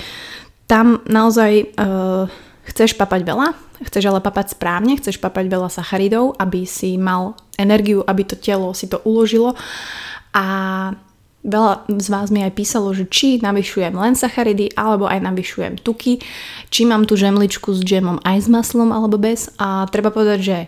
tam 0.70 1.02
naozaj 1.06 1.75
uh, 1.75 2.30
chceš 2.70 2.94
papať 2.94 3.26
veľa, 3.26 3.54
chceš 3.87 4.04
ale 4.06 4.20
papať 4.23 4.54
správne, 4.54 4.94
chceš 4.99 5.18
papať 5.18 5.50
veľa 5.50 5.70
sacharidov, 5.70 6.38
aby 6.38 6.62
si 6.62 6.94
mal 6.94 7.35
energiu, 7.59 8.06
aby 8.06 8.23
to 8.23 8.38
telo 8.38 8.70
si 8.75 8.87
to 8.87 9.02
uložilo 9.02 9.59
a 10.35 10.47
Veľa 11.40 11.88
z 11.88 12.09
vás 12.12 12.28
mi 12.28 12.44
aj 12.44 12.52
písalo, 12.52 12.92
že 12.92 13.09
či 13.09 13.40
navyšujem 13.40 13.97
len 13.97 14.12
sacharidy, 14.12 14.76
alebo 14.76 15.09
aj 15.09 15.25
navyšujem 15.25 15.80
tuky, 15.80 16.20
či 16.68 16.85
mám 16.85 17.09
tú 17.09 17.16
žemličku 17.16 17.73
s 17.73 17.80
džemom 17.80 18.20
aj 18.28 18.44
s 18.44 18.49
maslom 18.52 18.92
alebo 18.92 19.16
bez. 19.16 19.49
A 19.56 19.88
treba 19.88 20.12
povedať, 20.12 20.38
že 20.44 20.59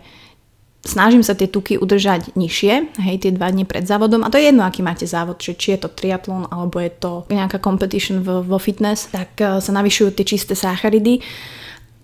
snažím 0.83 1.23
sa 1.23 1.39
tie 1.39 1.47
tuky 1.47 1.79
udržať 1.79 2.35
nižšie, 2.35 2.99
hej, 2.99 3.17
tie 3.23 3.31
dva 3.31 3.55
dní 3.55 3.63
pred 3.63 3.87
závodom 3.87 4.27
a 4.27 4.31
to 4.31 4.39
je 4.39 4.51
jedno, 4.51 4.67
aký 4.67 4.83
máte 4.83 5.07
závod, 5.07 5.39
či, 5.39 5.55
či 5.55 5.79
je 5.79 5.87
to 5.87 5.89
triatlon 5.89 6.51
alebo 6.51 6.83
je 6.83 6.91
to 6.91 7.13
nejaká 7.31 7.63
competition 7.63 8.21
vo, 8.21 8.43
vo 8.43 8.59
fitness, 8.59 9.07
tak 9.09 9.39
uh, 9.39 9.63
sa 9.63 9.71
navyšujú 9.71 10.11
tie 10.19 10.27
čisté 10.27 10.59
sacharidy 10.59 11.23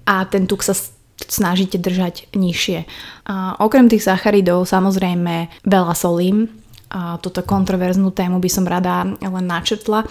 a 0.06 0.24
ten 0.30 0.46
tuk 0.46 0.62
sa 0.62 0.78
snažíte 1.18 1.82
držať 1.82 2.30
nižšie. 2.38 2.86
A 3.26 3.58
okrem 3.58 3.90
tých 3.90 4.06
sacharidov 4.06 4.70
samozrejme 4.70 5.50
veľa 5.66 5.94
solím, 5.98 6.46
túto 7.20 7.44
kontroverznú 7.44 8.10
tému 8.10 8.40
by 8.40 8.50
som 8.50 8.64
rada 8.64 9.04
len 9.20 9.46
načrtla. 9.46 10.08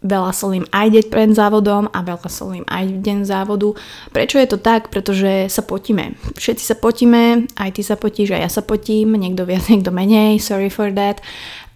Veľa 0.00 0.32
solím 0.32 0.64
aj 0.72 0.96
deň 0.96 1.04
pred 1.12 1.30
závodom 1.36 1.84
a 1.92 1.98
veľa 2.00 2.28
solím 2.32 2.64
aj 2.64 2.88
v 2.88 2.98
deň 3.04 3.18
závodu. 3.28 3.76
Prečo 4.12 4.40
je 4.40 4.48
to 4.48 4.56
tak? 4.56 4.88
Pretože 4.88 5.52
sa 5.52 5.60
potíme. 5.60 6.16
Všetci 6.40 6.64
sa 6.64 6.76
potíme, 6.76 7.44
aj 7.60 7.70
ty 7.76 7.82
sa 7.84 8.00
potíš, 8.00 8.32
aj 8.32 8.40
ja 8.40 8.50
sa 8.52 8.62
potím, 8.64 9.12
niekto 9.16 9.44
viac, 9.44 9.68
niekto 9.72 9.92
menej, 9.92 10.40
sorry 10.40 10.72
for 10.72 10.88
that. 10.92 11.20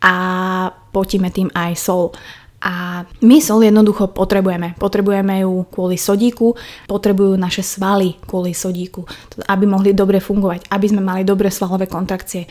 A 0.00 0.14
potíme 0.92 1.28
tým 1.28 1.52
aj 1.52 1.76
sol. 1.76 2.16
A 2.64 3.04
my 3.20 3.44
sol 3.44 3.60
jednoducho 3.60 4.08
potrebujeme. 4.16 4.72
Potrebujeme 4.80 5.44
ju 5.44 5.68
kvôli 5.68 6.00
sodíku, 6.00 6.56
potrebujú 6.88 7.36
naše 7.36 7.60
svaly 7.60 8.16
kvôli 8.24 8.56
sodíku, 8.56 9.04
aby 9.52 9.68
mohli 9.68 9.92
dobre 9.92 10.16
fungovať, 10.16 10.72
aby 10.72 10.86
sme 10.88 11.04
mali 11.04 11.28
dobré 11.28 11.52
svalové 11.52 11.84
kontrakcie. 11.92 12.48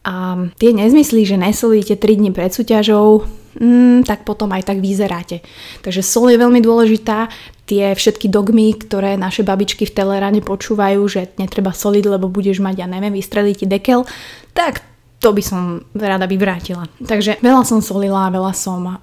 A 0.00 0.48
tie 0.56 0.72
nezmysly, 0.72 1.28
že 1.28 1.36
nesolíte 1.36 1.92
3 1.92 2.16
dní 2.16 2.30
pred 2.32 2.48
súťažou, 2.48 3.28
mm, 3.60 4.08
tak 4.08 4.24
potom 4.24 4.48
aj 4.56 4.64
tak 4.72 4.80
vyzeráte. 4.80 5.44
Takže 5.84 6.00
sol 6.00 6.32
je 6.32 6.40
veľmi 6.40 6.64
dôležitá. 6.64 7.28
Tie 7.68 7.92
všetky 7.92 8.32
dogmy, 8.32 8.74
ktoré 8.80 9.20
naše 9.20 9.44
babičky 9.44 9.84
v 9.84 9.94
Telerane 9.94 10.40
počúvajú, 10.40 11.04
že 11.04 11.30
netreba 11.36 11.76
soliť, 11.76 12.16
lebo 12.16 12.32
budeš 12.32 12.64
mať, 12.64 12.80
ja 12.80 12.88
neviem, 12.88 13.12
vystreliť 13.12 13.54
ti 13.60 13.66
dekel, 13.68 14.08
tak 14.56 14.82
to 15.20 15.36
by 15.36 15.44
som 15.44 15.84
rada 15.92 16.24
vyvrátila. 16.24 16.88
Takže 17.04 17.44
veľa 17.44 17.62
som 17.68 17.84
solila, 17.84 18.32
veľa 18.32 18.56
som 18.56 18.88
uh, 18.88 18.96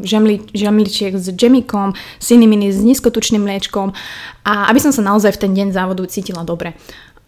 žemli, 0.00 0.48
žemličiek 0.56 1.12
s 1.12 1.28
džemikom, 1.28 1.92
siniminy 2.16 2.72
s 2.72 2.80
nízkotučným 2.80 3.44
mliečkom 3.44 3.92
a 4.48 4.72
aby 4.72 4.80
som 4.80 4.96
sa 4.96 5.04
naozaj 5.04 5.36
v 5.36 5.42
ten 5.44 5.52
deň 5.52 5.76
závodu 5.76 6.00
cítila 6.08 6.40
dobre. 6.40 6.72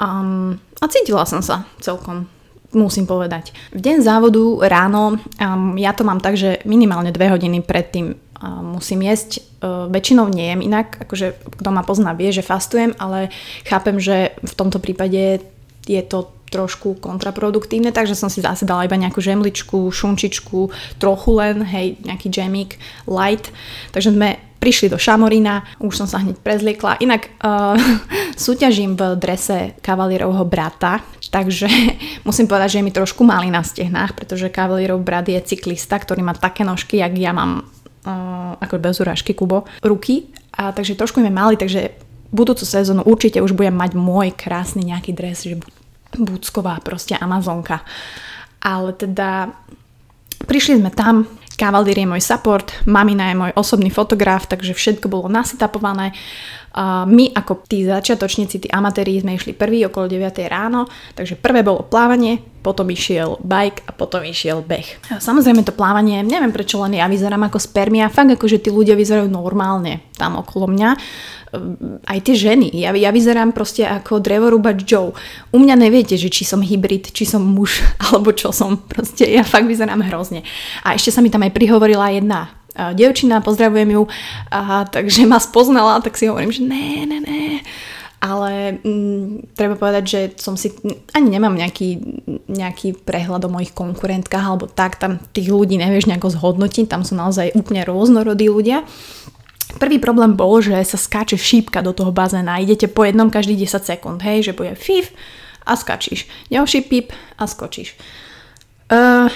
Um, 0.01 0.57
a 0.81 0.89
cítila 0.89 1.29
som 1.29 1.45
sa 1.45 1.69
celkom 1.85 2.25
musím 2.73 3.07
povedať. 3.07 3.51
V 3.75 3.81
deň 3.83 3.97
závodu 4.03 4.43
ráno, 4.67 5.19
um, 5.19 5.75
ja 5.75 5.91
to 5.95 6.07
mám 6.07 6.23
tak, 6.23 6.39
že 6.39 6.63
minimálne 6.63 7.11
dve 7.11 7.31
hodiny 7.31 7.63
predtým 7.67 8.15
um, 8.15 8.79
musím 8.79 9.03
jesť. 9.07 9.43
Uh, 9.61 9.91
väčšinou 9.91 10.31
nie 10.31 10.49
jem 10.51 10.61
inak, 10.65 10.97
akože 11.05 11.37
kto 11.61 11.69
ma 11.75 11.83
pozná 11.83 12.15
vie, 12.15 12.31
že 12.33 12.47
fastujem, 12.47 12.95
ale 12.97 13.29
chápem, 13.67 14.01
že 14.01 14.33
v 14.41 14.55
tomto 14.57 14.79
prípade 14.81 15.43
je 15.85 16.03
to 16.07 16.31
trošku 16.51 16.99
kontraproduktívne, 16.99 17.95
takže 17.95 18.19
som 18.19 18.27
si 18.27 18.43
zase 18.43 18.67
dala 18.67 18.85
iba 18.85 18.99
nejakú 18.99 19.23
žemličku, 19.23 19.87
šunčičku, 19.95 20.75
trochu 20.99 21.31
len, 21.39 21.63
hej, 21.63 21.95
nejaký 22.03 22.27
džemik, 22.27 22.75
light. 23.07 23.55
Takže 23.95 24.11
sme 24.11 24.50
prišli 24.61 24.93
do 24.93 25.01
Šamorína, 25.01 25.81
už 25.81 26.05
som 26.05 26.07
sa 26.07 26.21
hneď 26.21 26.37
prezliekla. 26.45 27.01
Inak 27.01 27.33
uh, 27.41 27.75
súťažím 28.37 28.95
v 28.95 29.17
drese 29.17 29.75
kavalierovho 29.81 30.45
brata, 30.45 31.01
takže 31.33 31.67
musím 32.29 32.47
povedať, 32.47 32.77
že 32.77 32.79
je 32.79 32.87
mi 32.87 32.93
trošku 32.93 33.25
malý 33.25 33.49
na 33.49 33.65
stehnách, 33.65 34.13
pretože 34.15 34.53
kavalierov 34.53 35.01
brat 35.01 35.33
je 35.33 35.41
cyklista, 35.41 35.97
ktorý 35.97 36.21
má 36.21 36.37
také 36.37 36.63
nožky, 36.63 37.01
jak 37.01 37.17
ja 37.17 37.33
mám 37.33 37.65
uh, 38.05 38.61
ako 38.61 38.77
bez 38.77 39.01
urážky 39.01 39.33
Kubo, 39.33 39.65
ruky. 39.81 40.29
A 40.55 40.77
takže 40.77 40.95
trošku 40.95 41.25
mi 41.25 41.33
malý, 41.33 41.57
takže 41.57 41.97
budúcu 42.31 42.63
sezónu 42.63 43.03
určite 43.09 43.41
už 43.41 43.57
budem 43.57 43.75
mať 43.75 43.97
môj 43.97 44.37
krásny 44.37 44.87
nejaký 44.87 45.17
dres, 45.17 45.43
že 45.43 45.59
Búcková 46.15 46.83
proste 46.83 47.15
Amazonka. 47.15 47.87
Ale 48.61 48.93
teda 48.93 49.55
prišli 50.45 50.83
sme 50.83 50.91
tam, 50.91 51.27
Cavalier 51.61 52.01
je 52.01 52.09
môj 52.09 52.25
support, 52.25 52.73
mamina 52.89 53.29
je 53.29 53.37
môj 53.37 53.53
osobný 53.53 53.93
fotograf, 53.93 54.49
takže 54.49 54.73
všetko 54.73 55.13
bolo 55.13 55.29
nasetapované. 55.29 56.17
My 57.05 57.25
ako 57.37 57.69
tí 57.69 57.85
začiatočníci, 57.85 58.65
tí 58.65 58.69
amatéri 58.73 59.21
sme 59.21 59.37
išli 59.37 59.53
prvý 59.53 59.85
okolo 59.85 60.09
9 60.09 60.41
ráno, 60.49 60.89
takže 61.13 61.37
prvé 61.37 61.61
bolo 61.61 61.85
plávanie, 61.85 62.41
potom 62.61 62.89
išiel 62.93 63.41
bike 63.41 63.85
a 63.89 63.91
potom 63.97 64.21
išiel 64.25 64.61
beh. 64.61 65.19
Samozrejme 65.21 65.65
to 65.65 65.73
plávanie, 65.73 66.21
neviem 66.21 66.53
prečo 66.53 66.81
len 66.85 66.97
ja 66.97 67.09
vyzerám 67.09 67.49
ako 67.49 67.59
spermia, 67.59 68.13
fakt 68.13 68.37
ako 68.37 68.47
že 68.47 68.61
tí 68.61 68.69
ľudia 68.69 68.95
vyzerajú 68.95 69.29
normálne 69.33 70.05
tam 70.21 70.37
okolo 70.37 70.69
mňa 70.69 70.91
aj 72.07 72.19
tie 72.23 72.35
ženy. 72.39 72.71
Ja, 72.71 72.95
ja 72.95 73.11
vyzerám 73.11 73.51
proste 73.51 73.83
ako 73.83 74.23
drevorúbač 74.23 74.87
Joe. 74.87 75.11
U 75.51 75.57
mňa 75.59 75.75
neviete, 75.75 76.15
že 76.15 76.31
či 76.31 76.47
som 76.47 76.63
hybrid, 76.63 77.11
či 77.11 77.27
som 77.27 77.43
muž, 77.43 77.83
alebo 78.07 78.31
čo 78.31 78.55
som. 78.55 78.79
Proste 78.79 79.27
ja 79.27 79.43
fakt 79.43 79.67
vyzerám 79.67 80.01
hrozne. 80.07 80.47
A 80.87 80.95
ešte 80.95 81.11
sa 81.11 81.21
mi 81.21 81.33
tam 81.33 81.43
aj 81.43 81.51
prihovorila 81.55 82.15
jedna 82.15 82.55
uh, 82.79 82.95
devčina, 82.95 83.43
pozdravujem 83.43 83.99
ju, 83.99 84.03
a, 84.55 84.87
takže 84.87 85.27
ma 85.27 85.43
spoznala, 85.43 85.99
tak 85.99 86.15
si 86.15 86.31
hovorím, 86.31 86.55
že 86.55 86.63
ne, 86.63 87.03
ne, 87.07 87.19
ne. 87.19 87.43
Ale 88.21 88.77
mm, 88.85 89.57
treba 89.57 89.81
povedať, 89.81 90.05
že 90.05 90.21
som 90.37 90.53
si, 90.53 90.69
ani 91.17 91.29
nemám 91.33 91.57
nejaký, 91.57 91.97
nejaký 92.53 93.01
prehľad 93.01 93.49
o 93.49 93.53
mojich 93.53 93.73
konkurentkách 93.73 94.45
alebo 94.45 94.69
tak, 94.69 95.01
tam 95.01 95.17
tých 95.33 95.49
ľudí 95.49 95.81
nevieš 95.81 96.05
nejako 96.05 96.37
zhodnotiť, 96.37 96.85
tam 96.85 97.01
sú 97.01 97.17
naozaj 97.17 97.57
úplne 97.57 97.81
rôznorodí 97.89 98.53
ľudia. 98.53 98.85
Prvý 99.81 99.97
problém 99.97 100.37
bol, 100.37 100.61
že 100.61 100.77
sa 100.85 101.01
skáče 101.01 101.41
šípka 101.41 101.81
do 101.81 101.97
toho 101.97 102.13
bazéna. 102.13 102.61
Idete 102.61 102.93
po 102.93 103.09
jednom 103.09 103.33
každý 103.33 103.57
10 103.57 103.89
sekúnd, 103.89 104.19
hej, 104.21 104.51
že 104.51 104.57
bude 104.57 104.77
fif 104.77 105.17
a 105.65 105.73
skačíš. 105.79 106.29
Ďalší 106.53 106.91
pip 106.91 107.17
a 107.41 107.49
skočíš. 107.49 107.97
Uh, 108.91 109.31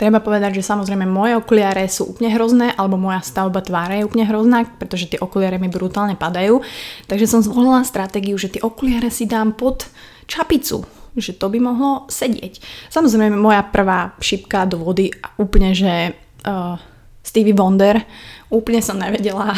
treba 0.00 0.24
povedať, 0.24 0.56
že 0.56 0.64
samozrejme 0.64 1.04
moje 1.04 1.36
okuliare 1.36 1.84
sú 1.92 2.16
úplne 2.16 2.32
hrozné, 2.32 2.72
alebo 2.72 2.96
moja 2.96 3.20
stavba 3.20 3.60
tváre 3.60 4.00
je 4.00 4.08
úplne 4.08 4.24
hrozná, 4.24 4.64
pretože 4.64 5.12
tie 5.12 5.20
okuliare 5.20 5.60
mi 5.60 5.68
brutálne 5.68 6.16
padajú. 6.16 6.64
Takže 7.04 7.28
som 7.28 7.44
zvolila 7.44 7.84
stratégiu, 7.84 8.40
že 8.40 8.48
tie 8.48 8.64
okuliare 8.64 9.12
si 9.12 9.28
dám 9.28 9.52
pod 9.52 9.84
čapicu, 10.24 10.88
že 11.20 11.36
to 11.36 11.52
by 11.52 11.60
mohlo 11.60 12.08
sedieť. 12.08 12.64
Samozrejme 12.88 13.36
moja 13.36 13.60
prvá 13.60 14.16
šipka 14.16 14.64
do 14.64 14.80
vody 14.80 15.12
úplne, 15.36 15.76
že 15.76 16.16
uh, 16.48 16.80
Stevie 17.20 17.52
Wonder, 17.52 18.00
úplne 18.50 18.82
som 18.82 18.98
nevedela, 18.98 19.54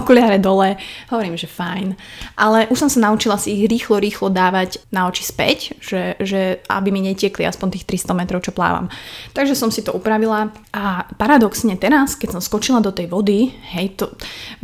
okuliare 0.00 0.40
dole, 0.40 0.80
hovorím, 1.12 1.36
že 1.36 1.50
fajn. 1.50 1.92
Ale 2.40 2.66
už 2.72 2.86
som 2.86 2.90
sa 2.90 3.10
naučila 3.10 3.36
si 3.36 3.52
ich 3.52 3.68
rýchlo, 3.68 4.00
rýchlo 4.00 4.32
dávať 4.32 4.80
na 4.88 5.04
oči 5.10 5.26
späť, 5.26 5.76
že, 5.78 6.16
že 6.22 6.64
aby 6.70 6.88
mi 6.88 7.04
netiekli 7.04 7.44
aspoň 7.44 7.76
tých 7.76 8.06
300 8.08 8.16
metrov, 8.16 8.40
čo 8.40 8.56
plávam. 8.56 8.88
Takže 9.36 9.52
som 9.58 9.68
si 9.68 9.84
to 9.84 9.92
upravila 9.92 10.54
a 10.72 11.04
paradoxne 11.20 11.76
teraz, 11.76 12.16
keď 12.16 12.40
som 12.40 12.42
skočila 12.42 12.80
do 12.80 12.90
tej 12.90 13.12
vody, 13.12 13.52
hej, 13.76 14.00
to, 14.00 14.08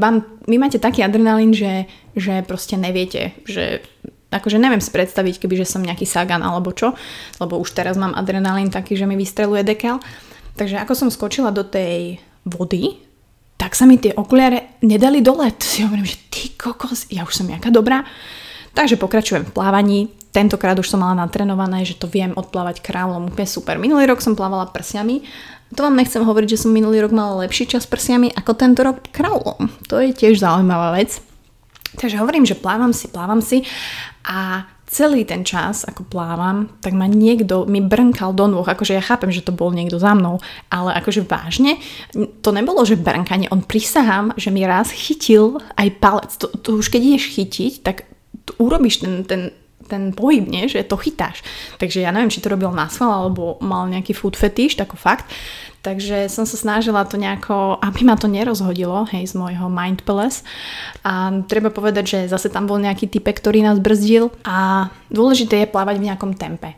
vám, 0.00 0.24
vy 0.48 0.56
máte 0.56 0.80
taký 0.80 1.04
adrenalín, 1.04 1.52
že, 1.52 1.84
že 2.16 2.40
proste 2.46 2.80
neviete, 2.80 3.36
že 3.44 3.84
Akože 4.30 4.62
neviem 4.62 4.78
si 4.78 4.94
predstaviť, 4.94 5.42
keby 5.42 5.58
že 5.58 5.66
som 5.66 5.82
nejaký 5.82 6.06
sagan 6.06 6.38
alebo 6.46 6.70
čo, 6.70 6.94
lebo 7.42 7.58
už 7.58 7.74
teraz 7.74 7.98
mám 7.98 8.14
adrenalín 8.14 8.70
taký, 8.70 8.94
že 8.94 9.02
mi 9.02 9.18
vystreluje 9.18 9.66
dekel. 9.66 9.98
Takže 10.60 10.76
ako 10.76 10.92
som 10.92 11.08
skočila 11.08 11.48
do 11.48 11.64
tej 11.64 12.20
vody, 12.44 13.00
tak 13.56 13.72
sa 13.72 13.88
mi 13.88 13.96
tie 13.96 14.12
okuliare 14.12 14.76
nedali 14.84 15.24
dole. 15.24 15.48
To 15.56 15.64
si 15.64 15.80
hovorím, 15.80 16.04
že 16.04 16.20
ty 16.28 16.52
kokos, 16.52 17.08
ja 17.08 17.24
už 17.24 17.32
som 17.32 17.48
jaká 17.48 17.72
dobrá. 17.72 18.04
Takže 18.76 19.00
pokračujem 19.00 19.48
v 19.48 19.54
plávaní. 19.56 20.12
Tentokrát 20.36 20.76
už 20.76 20.92
som 20.92 21.00
mala 21.00 21.16
natrenované, 21.16 21.88
že 21.88 21.96
to 21.96 22.04
viem 22.04 22.36
odplávať 22.36 22.84
kráľom 22.84 23.32
úplne 23.32 23.48
super. 23.48 23.80
Minulý 23.80 24.04
rok 24.04 24.20
som 24.20 24.36
plávala 24.36 24.68
prsiami. 24.68 25.24
To 25.72 25.80
vám 25.80 25.96
nechcem 25.96 26.20
hovoriť, 26.20 26.60
že 26.60 26.68
som 26.68 26.76
minulý 26.76 27.00
rok 27.08 27.16
mala 27.16 27.40
lepší 27.40 27.64
čas 27.64 27.88
prsiami 27.88 28.28
ako 28.36 28.52
tento 28.52 28.84
rok 28.84 29.00
kráľom. 29.16 29.64
To 29.88 29.96
je 29.96 30.12
tiež 30.12 30.44
zaujímavá 30.44 30.92
vec. 30.92 31.24
Takže 31.96 32.20
hovorím, 32.20 32.44
že 32.44 32.54
plávam 32.54 32.92
si, 32.92 33.08
plávam 33.08 33.40
si 33.40 33.64
a 34.28 34.68
celý 34.90 35.22
ten 35.22 35.46
čas, 35.46 35.86
ako 35.86 36.02
plávam, 36.10 36.66
tak 36.82 36.98
ma 36.98 37.06
niekto 37.06 37.62
mi 37.70 37.78
brnkal 37.78 38.34
do 38.34 38.50
nôh, 38.50 38.66
akože 38.66 38.98
ja 38.98 39.02
chápem, 39.02 39.30
že 39.30 39.46
to 39.46 39.54
bol 39.54 39.70
niekto 39.70 40.02
za 40.02 40.18
mnou, 40.18 40.42
ale 40.66 40.90
akože 40.98 41.22
vážne, 41.30 41.78
to 42.42 42.50
nebolo, 42.50 42.82
že 42.82 42.98
brnkanie, 42.98 43.46
on 43.54 43.62
prisahám, 43.62 44.34
že 44.34 44.50
mi 44.50 44.66
raz 44.66 44.90
chytil 44.90 45.62
aj 45.78 45.88
palec, 46.02 46.30
to, 46.34 46.50
to 46.58 46.82
už 46.82 46.90
keď 46.90 47.00
ideš 47.06 47.38
chytiť, 47.38 47.72
tak 47.86 48.10
urobíš 48.58 49.06
ten, 49.06 49.22
ten, 49.22 49.54
ten 49.86 50.10
pohyb, 50.10 50.50
nie? 50.50 50.66
že 50.66 50.82
to 50.82 50.98
chytáš. 50.98 51.46
Takže 51.78 52.02
ja 52.02 52.10
neviem, 52.10 52.34
či 52.34 52.42
to 52.42 52.50
robil 52.50 52.74
na 52.74 52.90
schvál, 52.90 53.30
alebo 53.30 53.62
mal 53.62 53.86
nejaký 53.86 54.10
food 54.10 54.34
fetish, 54.34 54.74
tako 54.74 54.98
fakt. 54.98 55.30
Takže 55.80 56.28
som 56.28 56.44
sa 56.44 56.60
snažila 56.60 57.08
to 57.08 57.16
nejako, 57.16 57.80
aby 57.80 58.04
ma 58.04 58.12
to 58.12 58.28
nerozhodilo, 58.28 59.08
hej, 59.08 59.32
z 59.32 59.34
môjho 59.40 59.72
mind 59.72 60.04
palace. 60.04 60.44
A 61.00 61.32
treba 61.48 61.72
povedať, 61.72 62.04
že 62.04 62.18
zase 62.28 62.52
tam 62.52 62.68
bol 62.68 62.76
nejaký 62.76 63.08
typek, 63.08 63.40
ktorý 63.40 63.64
nás 63.64 63.80
brzdil 63.80 64.28
a 64.44 64.92
dôležité 65.08 65.64
je 65.64 65.72
plávať 65.72 65.96
v 65.96 66.06
nejakom 66.12 66.36
tempe. 66.36 66.76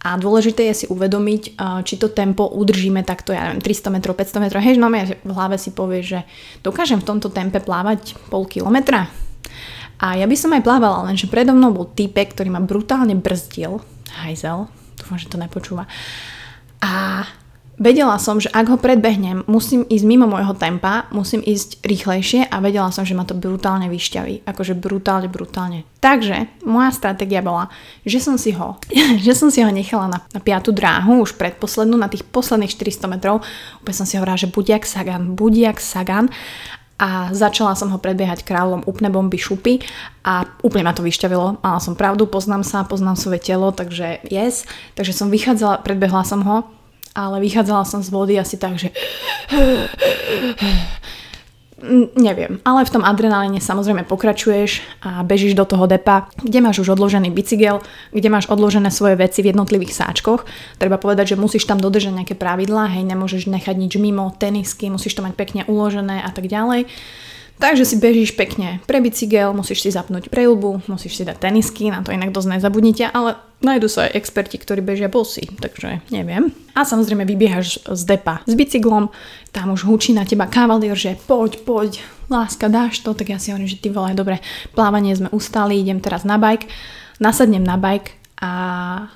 A 0.00 0.18
dôležité 0.18 0.66
je 0.72 0.82
si 0.82 0.86
uvedomiť, 0.90 1.60
či 1.86 1.94
to 2.00 2.08
tempo 2.10 2.48
udržíme 2.48 3.04
takto, 3.04 3.36
ja 3.36 3.52
neviem, 3.52 3.62
300 3.62 3.94
metrov, 3.94 4.16
500 4.16 4.42
metrov. 4.42 4.64
Hej, 4.64 4.80
no 4.80 4.88
v 4.90 5.30
hlave 5.30 5.60
si 5.60 5.70
povie, 5.70 6.00
že 6.00 6.24
dokážem 6.64 6.98
v 6.98 7.06
tomto 7.06 7.28
tempe 7.28 7.60
plávať 7.60 8.16
pol 8.32 8.48
kilometra. 8.48 9.12
A 10.00 10.16
ja 10.16 10.24
by 10.24 10.32
som 10.34 10.56
aj 10.56 10.64
plávala, 10.64 11.04
lenže 11.04 11.28
predo 11.28 11.52
mnou 11.52 11.76
bol 11.76 11.84
typek, 11.84 12.32
ktorý 12.32 12.48
ma 12.48 12.64
brutálne 12.64 13.12
brzdil. 13.12 13.84
Hajzel, 14.24 14.72
dúfam, 14.96 15.20
že 15.20 15.28
to 15.28 15.36
nepočúva. 15.36 15.84
A 16.80 17.22
Vedela 17.80 18.20
som, 18.20 18.36
že 18.36 18.52
ak 18.52 18.68
ho 18.68 18.76
predbehnem, 18.76 19.48
musím 19.48 19.88
ísť 19.88 20.04
mimo 20.04 20.28
môjho 20.28 20.52
tempa, 20.52 21.08
musím 21.16 21.40
ísť 21.40 21.80
rýchlejšie 21.80 22.52
a 22.52 22.60
vedela 22.60 22.92
som, 22.92 23.08
že 23.08 23.16
ma 23.16 23.24
to 23.24 23.32
brutálne 23.32 23.88
vyšťaví. 23.88 24.44
Akože 24.44 24.76
brutálne, 24.76 25.32
brutálne. 25.32 25.88
Takže 26.04 26.60
moja 26.68 26.92
stratégia 26.92 27.40
bola, 27.40 27.72
že 28.04 28.20
som 28.20 28.36
si 28.36 28.52
ho, 28.52 28.76
že 29.24 29.32
som 29.32 29.48
si 29.48 29.64
ho 29.64 29.72
nechala 29.72 30.12
na, 30.12 30.18
na 30.28 30.44
piatu 30.44 30.76
dráhu, 30.76 31.24
už 31.24 31.40
predposlednú, 31.40 31.96
na 31.96 32.12
tých 32.12 32.20
posledných 32.28 32.68
400 32.68 33.16
metrov. 33.16 33.40
Úplne 33.80 33.96
som 33.96 34.04
si 34.04 34.20
hovorila, 34.20 34.36
že 34.36 34.52
buď 34.52 34.76
jak 34.76 34.84
Sagan, 34.84 35.32
buď 35.32 35.72
jak 35.72 35.78
Sagan 35.80 36.28
a 37.00 37.32
začala 37.32 37.72
som 37.80 37.88
ho 37.88 37.96
predbiehať 37.96 38.44
kráľom 38.44 38.84
úplne 38.84 39.08
bomby 39.08 39.40
šupy 39.40 39.80
a 40.20 40.44
úplne 40.60 40.84
ma 40.84 40.92
to 40.92 41.00
vyšťavilo. 41.00 41.64
Mala 41.64 41.80
som 41.80 41.96
pravdu, 41.96 42.28
poznám 42.28 42.60
sa, 42.60 42.84
poznám 42.84 43.16
svoje 43.16 43.40
telo, 43.40 43.72
takže 43.72 44.20
yes. 44.28 44.68
Takže 45.00 45.16
som 45.16 45.32
vychádzala, 45.32 45.80
predbehla 45.80 46.28
som 46.28 46.44
ho 46.44 46.68
ale 47.14 47.42
vychádzala 47.42 47.84
som 47.86 48.00
z 48.02 48.10
vody 48.10 48.38
asi 48.38 48.56
tak, 48.56 48.78
že 48.78 48.94
neviem, 52.16 52.60
ale 52.60 52.84
v 52.84 52.92
tom 52.92 53.00
adrenalíne 53.00 53.56
samozrejme 53.56 54.04
pokračuješ 54.04 54.84
a 55.00 55.24
bežíš 55.24 55.56
do 55.56 55.64
toho 55.64 55.88
depa, 55.88 56.28
kde 56.36 56.60
máš 56.60 56.84
už 56.84 56.92
odložený 56.92 57.32
bicykel, 57.32 57.80
kde 58.12 58.28
máš 58.28 58.52
odložené 58.52 58.92
svoje 58.92 59.16
veci 59.16 59.40
v 59.40 59.56
jednotlivých 59.56 59.96
sáčkoch. 59.96 60.44
Treba 60.76 61.00
povedať, 61.00 61.34
že 61.34 61.40
musíš 61.40 61.64
tam 61.64 61.80
dodržať 61.80 62.12
nejaké 62.12 62.34
pravidlá, 62.36 62.92
hej, 62.92 63.04
nemôžeš 63.08 63.48
nechať 63.48 63.76
nič 63.80 63.96
mimo, 63.96 64.28
tenisky, 64.36 64.92
musíš 64.92 65.16
to 65.16 65.24
mať 65.24 65.34
pekne 65.36 65.62
uložené 65.64 66.20
a 66.20 66.30
tak 66.30 66.52
ďalej. 66.52 66.84
Takže 67.60 67.84
si 67.84 68.00
bežíš 68.00 68.32
pekne 68.32 68.80
pre 68.88 69.04
bicykel, 69.04 69.52
musíš 69.52 69.84
si 69.84 69.92
zapnúť 69.92 70.32
prejlbu, 70.32 70.88
musíš 70.88 71.20
si 71.20 71.22
dať 71.28 71.36
tenisky, 71.44 71.92
na 71.92 72.00
to 72.00 72.08
inak 72.08 72.32
dosť 72.32 72.56
nezabudnite, 72.56 73.04
ale 73.12 73.36
nájdu 73.60 73.84
sa 73.84 74.08
aj 74.08 74.16
experti, 74.16 74.56
ktorí 74.56 74.80
bežia 74.80 75.12
bosy, 75.12 75.44
takže 75.60 76.00
neviem. 76.08 76.56
A 76.72 76.88
samozrejme 76.88 77.28
vybiehaš 77.28 77.84
z 77.84 78.02
depa 78.08 78.40
s 78.48 78.56
bicyklom, 78.56 79.12
tam 79.52 79.76
už 79.76 79.84
hučí 79.84 80.16
na 80.16 80.24
teba 80.24 80.48
kavalier, 80.48 80.96
že 80.96 81.20
poď, 81.28 81.60
poď, 81.68 82.00
láska, 82.32 82.72
dáš 82.72 83.04
to, 83.04 83.12
tak 83.12 83.28
ja 83.28 83.36
si 83.36 83.52
hovorím, 83.52 83.68
že 83.68 83.76
ty 83.76 83.92
vole, 83.92 84.16
dobre, 84.16 84.40
plávanie 84.72 85.12
sme 85.12 85.28
ustali, 85.28 85.84
idem 85.84 86.00
teraz 86.00 86.24
na 86.24 86.40
bike, 86.40 86.64
nasadnem 87.20 87.60
na 87.60 87.76
bike, 87.76 88.19
a 88.40 88.50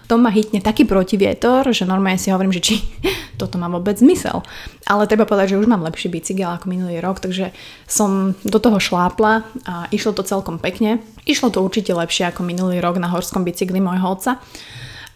to 0.05 0.21
ma 0.21 0.29
hitne 0.29 0.61
taký 0.61 0.85
protivietor, 0.85 1.73
že 1.73 1.89
normálne 1.89 2.21
si 2.21 2.29
hovorím, 2.29 2.53
že 2.53 2.61
či 2.61 2.75
toto 3.41 3.57
má 3.57 3.73
vôbec 3.73 3.97
zmysel. 3.97 4.45
Ale 4.85 5.09
treba 5.09 5.25
povedať, 5.25 5.57
že 5.57 5.61
už 5.65 5.69
mám 5.69 5.81
lepší 5.81 6.13
bicykel 6.13 6.53
ako 6.53 6.69
minulý 6.69 7.01
rok, 7.01 7.25
takže 7.25 7.57
som 7.89 8.37
do 8.45 8.59
toho 8.61 8.77
šlápla 8.77 9.49
a 9.65 9.89
išlo 9.89 10.13
to 10.13 10.29
celkom 10.29 10.61
pekne. 10.61 11.01
Išlo 11.25 11.49
to 11.49 11.65
určite 11.65 11.97
lepšie 11.97 12.29
ako 12.29 12.45
minulý 12.45 12.85
rok 12.85 13.01
na 13.01 13.09
horskom 13.09 13.49
bicykli 13.49 13.81
môjho 13.81 14.05
otca. 14.05 14.33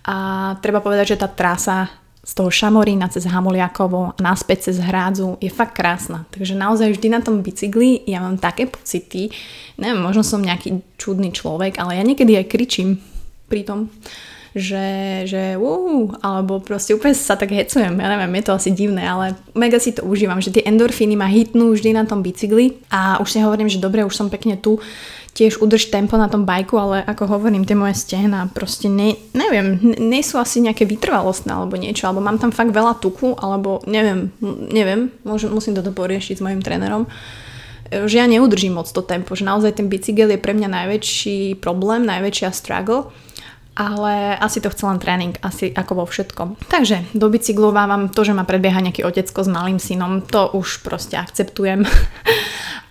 A 0.08 0.16
treba 0.64 0.80
povedať, 0.80 1.12
že 1.12 1.20
tá 1.20 1.28
trasa 1.28 1.92
z 2.24 2.32
toho 2.32 2.52
Šamorína 2.52 3.08
cez 3.08 3.24
Hamuliakovo 3.24 4.12
a 4.12 4.20
naspäť 4.20 4.68
cez 4.68 4.80
Hrádzu 4.80 5.40
je 5.40 5.48
fakt 5.52 5.76
krásna. 5.76 6.28
Takže 6.28 6.56
naozaj 6.56 6.96
vždy 6.96 7.08
na 7.08 7.20
tom 7.24 7.40
bicykli 7.40 8.04
ja 8.04 8.20
mám 8.20 8.36
také 8.36 8.68
pocity, 8.68 9.32
neviem, 9.80 10.00
možno 10.00 10.20
som 10.20 10.44
nejaký 10.44 10.80
čudný 11.00 11.32
človek, 11.32 11.80
ale 11.80 11.96
ja 11.96 12.04
niekedy 12.04 12.36
aj 12.36 12.52
kričím 12.52 13.00
pri 13.48 13.64
tom, 13.64 13.88
že, 14.56 14.86
že 15.28 15.42
uh, 15.60 16.08
alebo 16.24 16.60
proste 16.60 16.96
úplne 16.96 17.12
sa 17.12 17.36
tak 17.36 17.52
hecujem, 17.52 17.92
ja 17.92 18.08
neviem, 18.08 18.32
je 18.40 18.44
to 18.48 18.56
asi 18.56 18.70
divné, 18.72 19.04
ale 19.04 19.36
mega 19.52 19.76
si 19.76 19.92
to 19.92 20.04
užívam, 20.04 20.40
že 20.40 20.54
tie 20.54 20.64
endorfíny 20.64 21.14
ma 21.18 21.28
hitnú 21.28 21.72
vždy 21.72 21.92
na 21.92 22.04
tom 22.08 22.24
bicykli. 22.24 22.80
A 22.88 23.20
už 23.20 23.28
si 23.28 23.38
hovorím, 23.44 23.68
že 23.68 23.82
dobre, 23.82 24.04
už 24.04 24.16
som 24.16 24.32
pekne 24.32 24.56
tu, 24.56 24.80
tiež 25.36 25.62
udrž 25.62 25.94
tempo 25.94 26.18
na 26.18 26.26
tom 26.26 26.42
bajku, 26.42 26.74
ale 26.74 26.96
ako 27.06 27.38
hovorím, 27.38 27.62
tie 27.62 27.78
moje 27.78 27.94
stehna 27.94 28.50
proste 28.50 28.90
ne, 28.90 29.14
neviem, 29.36 29.78
nie 30.00 30.24
sú 30.26 30.40
asi 30.40 30.58
nejaké 30.58 30.82
vytrvalostné 30.82 31.54
alebo 31.54 31.78
niečo, 31.78 32.10
alebo 32.10 32.24
mám 32.24 32.42
tam 32.42 32.50
fakt 32.50 32.74
veľa 32.74 32.98
tuku, 32.98 33.38
alebo 33.38 33.78
neviem, 33.86 34.34
neviem, 34.72 35.14
môžem, 35.22 35.54
musím 35.54 35.78
toto 35.78 35.94
poriešiť 35.94 36.42
s 36.42 36.44
mojim 36.44 36.62
trénerom 36.64 37.06
že 37.88 38.20
ja 38.20 38.28
neudržím 38.28 38.76
moc 38.76 38.84
to 38.92 39.00
tempo, 39.00 39.32
že 39.32 39.48
naozaj 39.48 39.80
ten 39.80 39.88
bicykel 39.88 40.28
je 40.28 40.36
pre 40.36 40.52
mňa 40.52 40.68
najväčší 40.68 41.56
problém, 41.56 42.04
najväčšia 42.04 42.52
struggle 42.52 43.08
ale 43.78 44.34
asi 44.34 44.58
to 44.58 44.74
chcel 44.74 44.90
len 44.90 44.98
tréning, 44.98 45.38
asi 45.38 45.70
ako 45.70 46.02
vo 46.02 46.04
všetkom. 46.10 46.58
Takže 46.66 47.14
do 47.14 47.30
to, 48.10 48.20
že 48.26 48.34
ma 48.34 48.42
predbieha 48.42 48.82
nejaký 48.82 49.06
otecko 49.06 49.46
s 49.46 49.48
malým 49.48 49.78
synom, 49.78 50.26
to 50.26 50.50
už 50.50 50.82
proste 50.82 51.14
akceptujem. 51.14 51.86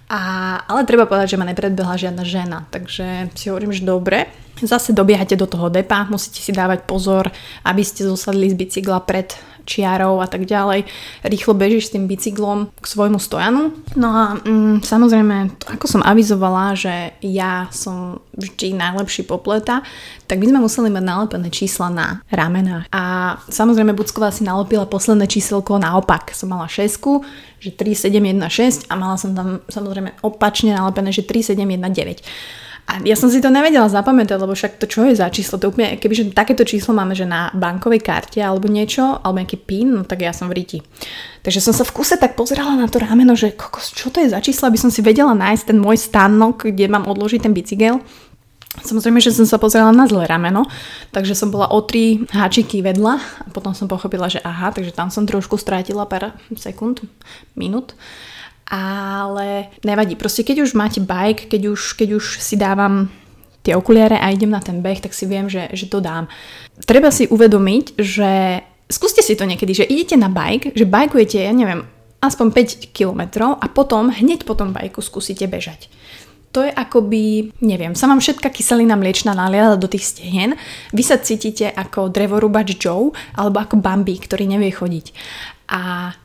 A, 0.07 0.63
ale 0.71 0.87
treba 0.87 1.03
povedať, 1.03 1.35
že 1.35 1.39
ma 1.39 1.43
nepredbehla 1.43 1.99
žiadna 1.99 2.23
žena, 2.23 2.63
takže 2.71 3.27
si 3.35 3.51
hovorím, 3.51 3.75
že 3.75 3.83
dobre. 3.83 4.31
Zase 4.55 4.95
dobiehate 4.95 5.35
do 5.35 5.51
toho 5.51 5.67
depa, 5.67 6.07
musíte 6.07 6.39
si 6.39 6.55
dávať 6.55 6.87
pozor, 6.87 7.27
aby 7.67 7.83
ste 7.83 8.07
zosadli 8.07 8.47
z 8.47 8.55
bicykla 8.55 9.03
pred 9.03 9.35
čiarou 9.67 10.23
a 10.23 10.27
tak 10.31 10.47
ďalej. 10.47 10.87
Rýchlo 11.27 11.51
bežíš 11.51 11.91
s 11.91 11.93
tým 11.93 12.07
bicyklom 12.07 12.71
k 12.79 12.85
svojmu 12.87 13.19
stojanu. 13.19 13.75
No 13.99 14.09
a 14.09 14.23
mm, 14.39 14.87
samozrejme, 14.87 15.67
ako 15.75 15.85
som 15.85 16.01
avizovala, 16.01 16.79
že 16.79 17.11
ja 17.19 17.67
som 17.75 18.23
vždy 18.39 18.79
najlepší 18.79 19.27
popleta, 19.27 19.83
tak 20.25 20.39
by 20.39 20.47
sme 20.47 20.63
museli 20.63 20.87
mať 20.87 21.03
nalepené 21.03 21.51
čísla 21.51 21.91
na 21.91 22.07
ramenách. 22.31 22.87
A 22.95 23.35
samozrejme 23.51 23.91
Bucková 23.91 24.31
si 24.31 24.47
nalepila 24.47 24.87
posledné 24.87 25.27
číselko 25.27 25.75
naopak. 25.75 26.31
Som 26.31 26.55
mala 26.55 26.71
6, 26.71 26.95
že 27.59 27.75
3, 27.75 28.07
7, 28.07 28.23
1, 28.23 28.39
6 28.87 28.87
a 28.87 28.93
mala 28.95 29.19
som 29.19 29.35
tam 29.35 29.59
samozrejme 29.67 30.23
opačne 30.23 30.71
nalepené, 30.71 31.11
že 31.11 31.27
3, 31.27 31.53
7, 31.53 31.59
1, 31.59 31.83
9. 31.83 32.23
A 32.87 33.03
ja 33.03 33.19
som 33.19 33.27
si 33.27 33.43
to 33.43 33.51
nevedela 33.51 33.91
zapamätať, 33.91 34.39
lebo 34.39 34.55
však 34.55 34.79
to 34.79 34.87
čo 34.87 35.03
je 35.03 35.19
za 35.19 35.27
číslo? 35.27 35.59
To 35.59 35.75
úplne, 35.75 35.99
kebyže 35.99 36.31
takéto 36.31 36.63
číslo 36.63 36.95
máme, 36.95 37.19
že 37.19 37.27
na 37.27 37.51
bankovej 37.51 37.99
karte 37.99 38.39
alebo 38.39 38.71
niečo, 38.71 39.19
alebo 39.19 39.43
nejaký 39.43 39.59
PIN, 39.59 39.91
no 39.91 40.01
tak 40.07 40.23
ja 40.23 40.31
som 40.31 40.47
v 40.47 40.63
riti. 40.63 40.79
Takže 41.43 41.59
som 41.59 41.75
sa 41.75 41.83
v 41.83 41.91
kuse 41.91 42.15
tak 42.15 42.39
pozerala 42.39 42.79
na 42.79 42.87
to 42.87 43.03
rámeno, 43.03 43.35
že 43.35 43.51
kokos, 43.51 43.91
čo 43.91 44.07
to 44.07 44.23
je 44.23 44.31
za 44.31 44.39
číslo, 44.39 44.71
aby 44.71 44.79
som 44.79 44.87
si 44.87 45.03
vedela 45.03 45.35
nájsť 45.35 45.75
ten 45.75 45.77
môj 45.83 45.99
stánok, 45.99 46.71
kde 46.71 46.87
mám 46.87 47.11
odložiť 47.11 47.43
ten 47.43 47.51
bicykel. 47.51 47.99
Samozrejme, 48.79 49.19
že 49.19 49.35
som 49.35 49.43
sa 49.43 49.59
pozerala 49.59 49.91
na 49.91 50.07
zlé 50.07 50.23
rameno, 50.23 50.63
takže 51.11 51.35
som 51.35 51.51
bola 51.51 51.67
o 51.67 51.83
tri 51.83 52.23
háčiky 52.31 52.79
vedľa 52.79 53.13
a 53.19 53.47
potom 53.51 53.75
som 53.75 53.91
pochopila, 53.91 54.31
že 54.31 54.39
aha, 54.39 54.71
takže 54.71 54.95
tam 54.95 55.11
som 55.11 55.27
trošku 55.27 55.59
strátila 55.59 56.07
pár 56.07 56.39
sekúnd, 56.55 57.03
minút 57.51 57.99
ale 58.67 59.71
nevadí. 59.81 60.19
Proste 60.19 60.43
keď 60.43 60.67
už 60.67 60.75
máte 60.75 60.99
bike, 60.99 61.47
keď 61.47 61.71
už, 61.71 61.95
keď 61.95 62.09
už 62.19 62.25
si 62.43 62.59
dávam 62.59 63.07
tie 63.63 63.75
okuliare 63.75 64.19
a 64.19 64.31
idem 64.31 64.51
na 64.51 64.63
ten 64.63 64.79
beh, 64.79 65.03
tak 65.03 65.11
si 65.11 65.27
viem, 65.27 65.47
že, 65.51 65.67
že 65.75 65.91
to 65.91 65.99
dám. 65.99 66.27
Treba 66.83 67.11
si 67.11 67.27
uvedomiť, 67.27 67.99
že 67.99 68.63
skúste 68.87 69.19
si 69.19 69.35
to 69.35 69.43
niekedy, 69.43 69.83
že 69.83 69.89
idete 69.89 70.15
na 70.15 70.31
bike, 70.31 70.71
že 70.75 70.87
bajkujete, 70.87 71.43
ja 71.43 71.51
neviem, 71.51 71.83
aspoň 72.23 72.47
5 72.91 72.95
km 72.95 73.55
a 73.59 73.65
potom 73.67 74.09
hneď 74.11 74.47
po 74.47 74.55
tom 74.55 74.71
bajku 74.71 75.03
skúsite 75.03 75.47
bežať. 75.47 75.91
To 76.55 76.63
je 76.63 76.71
akoby, 76.71 77.53
neviem, 77.59 77.93
sa 77.93 78.07
vám 78.07 78.23
všetka 78.23 78.49
kyselina 78.49 78.95
mliečna 78.95 79.35
naliala 79.35 79.75
do 79.75 79.85
tých 79.91 80.15
stehen, 80.15 80.55
vy 80.95 81.03
sa 81.03 81.19
cítite 81.19 81.69
ako 81.69 82.07
drevorubač 82.07 82.79
Joe 82.79 83.11
alebo 83.35 83.61
ako 83.61 83.83
Bambi, 83.83 84.15
ktorý 84.15 84.47
nevie 84.47 84.71
chodiť. 84.71 85.05
A 85.75 86.15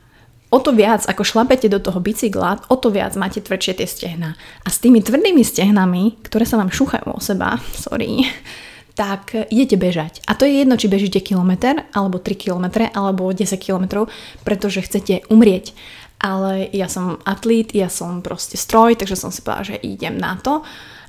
o 0.53 0.61
to 0.61 0.69
viac, 0.69 1.01
ako 1.09 1.25
šlapete 1.25 1.65
do 1.65 1.81
toho 1.81 1.97
bicykla, 1.97 2.69
o 2.69 2.77
to 2.77 2.93
viac 2.93 3.17
máte 3.17 3.41
tvrdšie 3.41 3.81
tie 3.81 3.87
stehna. 3.89 4.37
A 4.61 4.69
s 4.69 4.77
tými 4.77 5.01
tvrdými 5.01 5.41
stehnami, 5.41 6.21
ktoré 6.21 6.45
sa 6.45 6.61
vám 6.61 6.69
šúchajú 6.69 7.09
o 7.09 7.17
seba, 7.17 7.57
sorry, 7.73 8.29
tak 8.93 9.33
idete 9.49 9.73
bežať. 9.81 10.21
A 10.29 10.37
to 10.37 10.45
je 10.45 10.61
jedno, 10.61 10.77
či 10.77 10.85
bežíte 10.85 11.17
kilometr, 11.25 11.89
alebo 11.97 12.21
3 12.21 12.37
kilometre, 12.37 12.85
alebo 12.93 13.25
10 13.33 13.57
kilometrov, 13.57 14.13
pretože 14.45 14.85
chcete 14.85 15.25
umrieť. 15.33 15.73
Ale 16.21 16.69
ja 16.69 16.85
som 16.85 17.17
atlét, 17.25 17.73
ja 17.73 17.89
som 17.89 18.21
proste 18.21 18.55
stroj, 18.55 18.95
takže 18.95 19.17
som 19.17 19.33
si 19.33 19.41
povedala, 19.41 19.75
že 19.75 19.81
idem 19.81 20.15
na 20.21 20.37
to. 20.37 20.61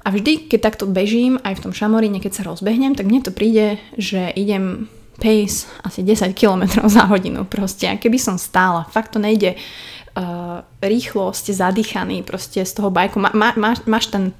A 0.04 0.08
vždy, 0.12 0.48
keď 0.48 0.60
takto 0.60 0.84
bežím, 0.88 1.36
aj 1.44 1.60
v 1.60 1.62
tom 1.68 1.72
šamoríne, 1.76 2.18
keď 2.18 2.32
sa 2.40 2.46
rozbehnem, 2.48 2.96
tak 2.96 3.08
mne 3.08 3.20
to 3.20 3.32
príde, 3.32 3.76
že 4.00 4.32
idem 4.32 4.88
pace 5.18 5.66
asi 5.84 6.02
10 6.02 6.34
km 6.34 6.66
za 6.86 7.06
hodinu 7.06 7.44
proste. 7.44 7.88
A 7.88 7.98
keby 7.98 8.18
som 8.18 8.36
stála, 8.38 8.86
fakt 8.90 9.14
to 9.14 9.18
nejde 9.18 9.54
uh, 9.54 10.62
rýchlo, 10.82 11.32
ste 11.32 11.54
zadýchaní 11.54 12.22
proste 12.22 12.62
z 12.62 12.72
toho 12.74 12.90
bajku. 12.90 13.18
Má, 13.18 13.30
má, 13.34 13.54
máš, 13.56 13.82
máš 13.86 14.06
ten 14.10 14.34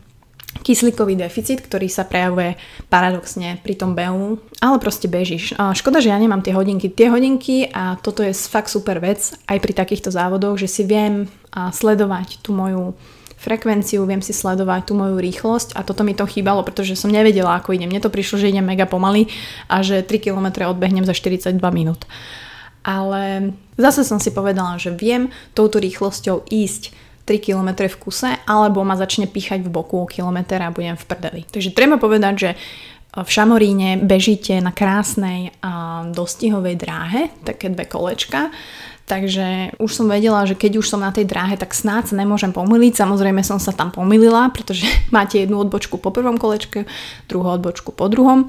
kyslíkový 0.63 1.19
deficit, 1.19 1.67
ktorý 1.67 1.91
sa 1.91 2.07
prejavuje 2.07 2.55
paradoxne 2.87 3.59
pri 3.59 3.75
tom 3.75 3.99
behu, 3.99 4.39
ale 4.63 4.77
proste 4.79 5.11
bežíš. 5.11 5.59
Škoda, 5.59 5.99
že 5.99 6.15
ja 6.15 6.19
nemám 6.21 6.47
tie 6.47 6.55
hodinky. 6.55 6.95
Tie 6.95 7.11
hodinky 7.11 7.67
a 7.75 7.99
toto 7.99 8.23
je 8.23 8.31
fakt 8.31 8.71
super 8.71 9.03
vec 9.03 9.35
aj 9.51 9.59
pri 9.59 9.73
takýchto 9.75 10.15
závodoch, 10.15 10.55
že 10.55 10.71
si 10.71 10.87
viem 10.87 11.27
sledovať 11.51 12.39
tú 12.39 12.55
moju 12.55 12.95
frekvenciu, 13.45 14.09
viem 14.09 14.25
si 14.25 14.33
sledovať 14.33 14.89
tú 14.89 14.97
moju 14.97 15.21
rýchlosť 15.21 15.77
a 15.77 15.85
toto 15.85 16.01
mi 16.01 16.17
to 16.17 16.25
chýbalo, 16.25 16.65
pretože 16.65 16.97
som 16.97 17.13
nevedela, 17.13 17.61
ako 17.61 17.77
idem. 17.77 17.93
Mne 17.93 18.01
to 18.01 18.09
prišlo, 18.09 18.41
že 18.41 18.49
idem 18.49 18.65
mega 18.65 18.89
pomaly 18.89 19.29
a 19.69 19.85
že 19.85 20.01
3 20.01 20.09
km 20.25 20.73
odbehnem 20.73 21.05
za 21.05 21.13
42 21.13 21.61
minút. 21.69 22.09
Ale 22.81 23.53
zase 23.77 24.05
som 24.05 24.17
si 24.17 24.33
povedala, 24.33 24.81
že 24.81 24.93
viem 24.93 25.29
touto 25.53 25.77
rýchlosťou 25.77 26.49
ísť 26.49 26.97
3 27.25 27.41
km 27.41 27.89
v 27.89 27.97
kuse, 28.01 28.31
alebo 28.45 28.85
ma 28.85 28.97
začne 28.97 29.25
píchať 29.25 29.65
v 29.65 29.73
boku 29.73 30.05
o 30.05 30.09
kilometr 30.09 30.61
a 30.61 30.73
budem 30.73 30.97
v 30.97 31.05
prdeli. 31.09 31.41
Takže 31.49 31.73
treba 31.73 31.97
povedať, 31.97 32.35
že 32.37 32.51
v 33.15 33.31
Šamoríne 33.31 34.03
bežíte 34.03 34.59
na 34.59 34.75
krásnej 34.75 35.55
a 35.63 36.03
dostihovej 36.11 36.75
dráhe, 36.75 37.31
také 37.47 37.71
dve 37.71 37.87
kolečka, 37.87 38.51
Takže 39.05 39.77
už 39.77 39.91
som 39.93 40.09
vedela, 40.09 40.49
že 40.49 40.57
keď 40.57 40.81
už 40.81 40.89
som 40.89 41.05
na 41.05 41.13
tej 41.13 41.29
dráhe, 41.29 41.61
tak 41.61 41.77
snáď 41.77 42.13
sa 42.13 42.15
nemôžem 42.17 42.57
pomýliť. 42.57 43.05
Samozrejme 43.05 43.45
som 43.45 43.61
sa 43.61 43.77
tam 43.77 43.93
pomýlila, 43.93 44.49
pretože 44.49 44.89
máte 45.17 45.45
jednu 45.45 45.61
odbočku 45.61 46.01
po 46.01 46.09
prvom 46.09 46.41
kolečke, 46.41 46.89
druhú 47.29 47.53
odbočku 47.53 47.93
po 47.93 48.09
druhom 48.09 48.49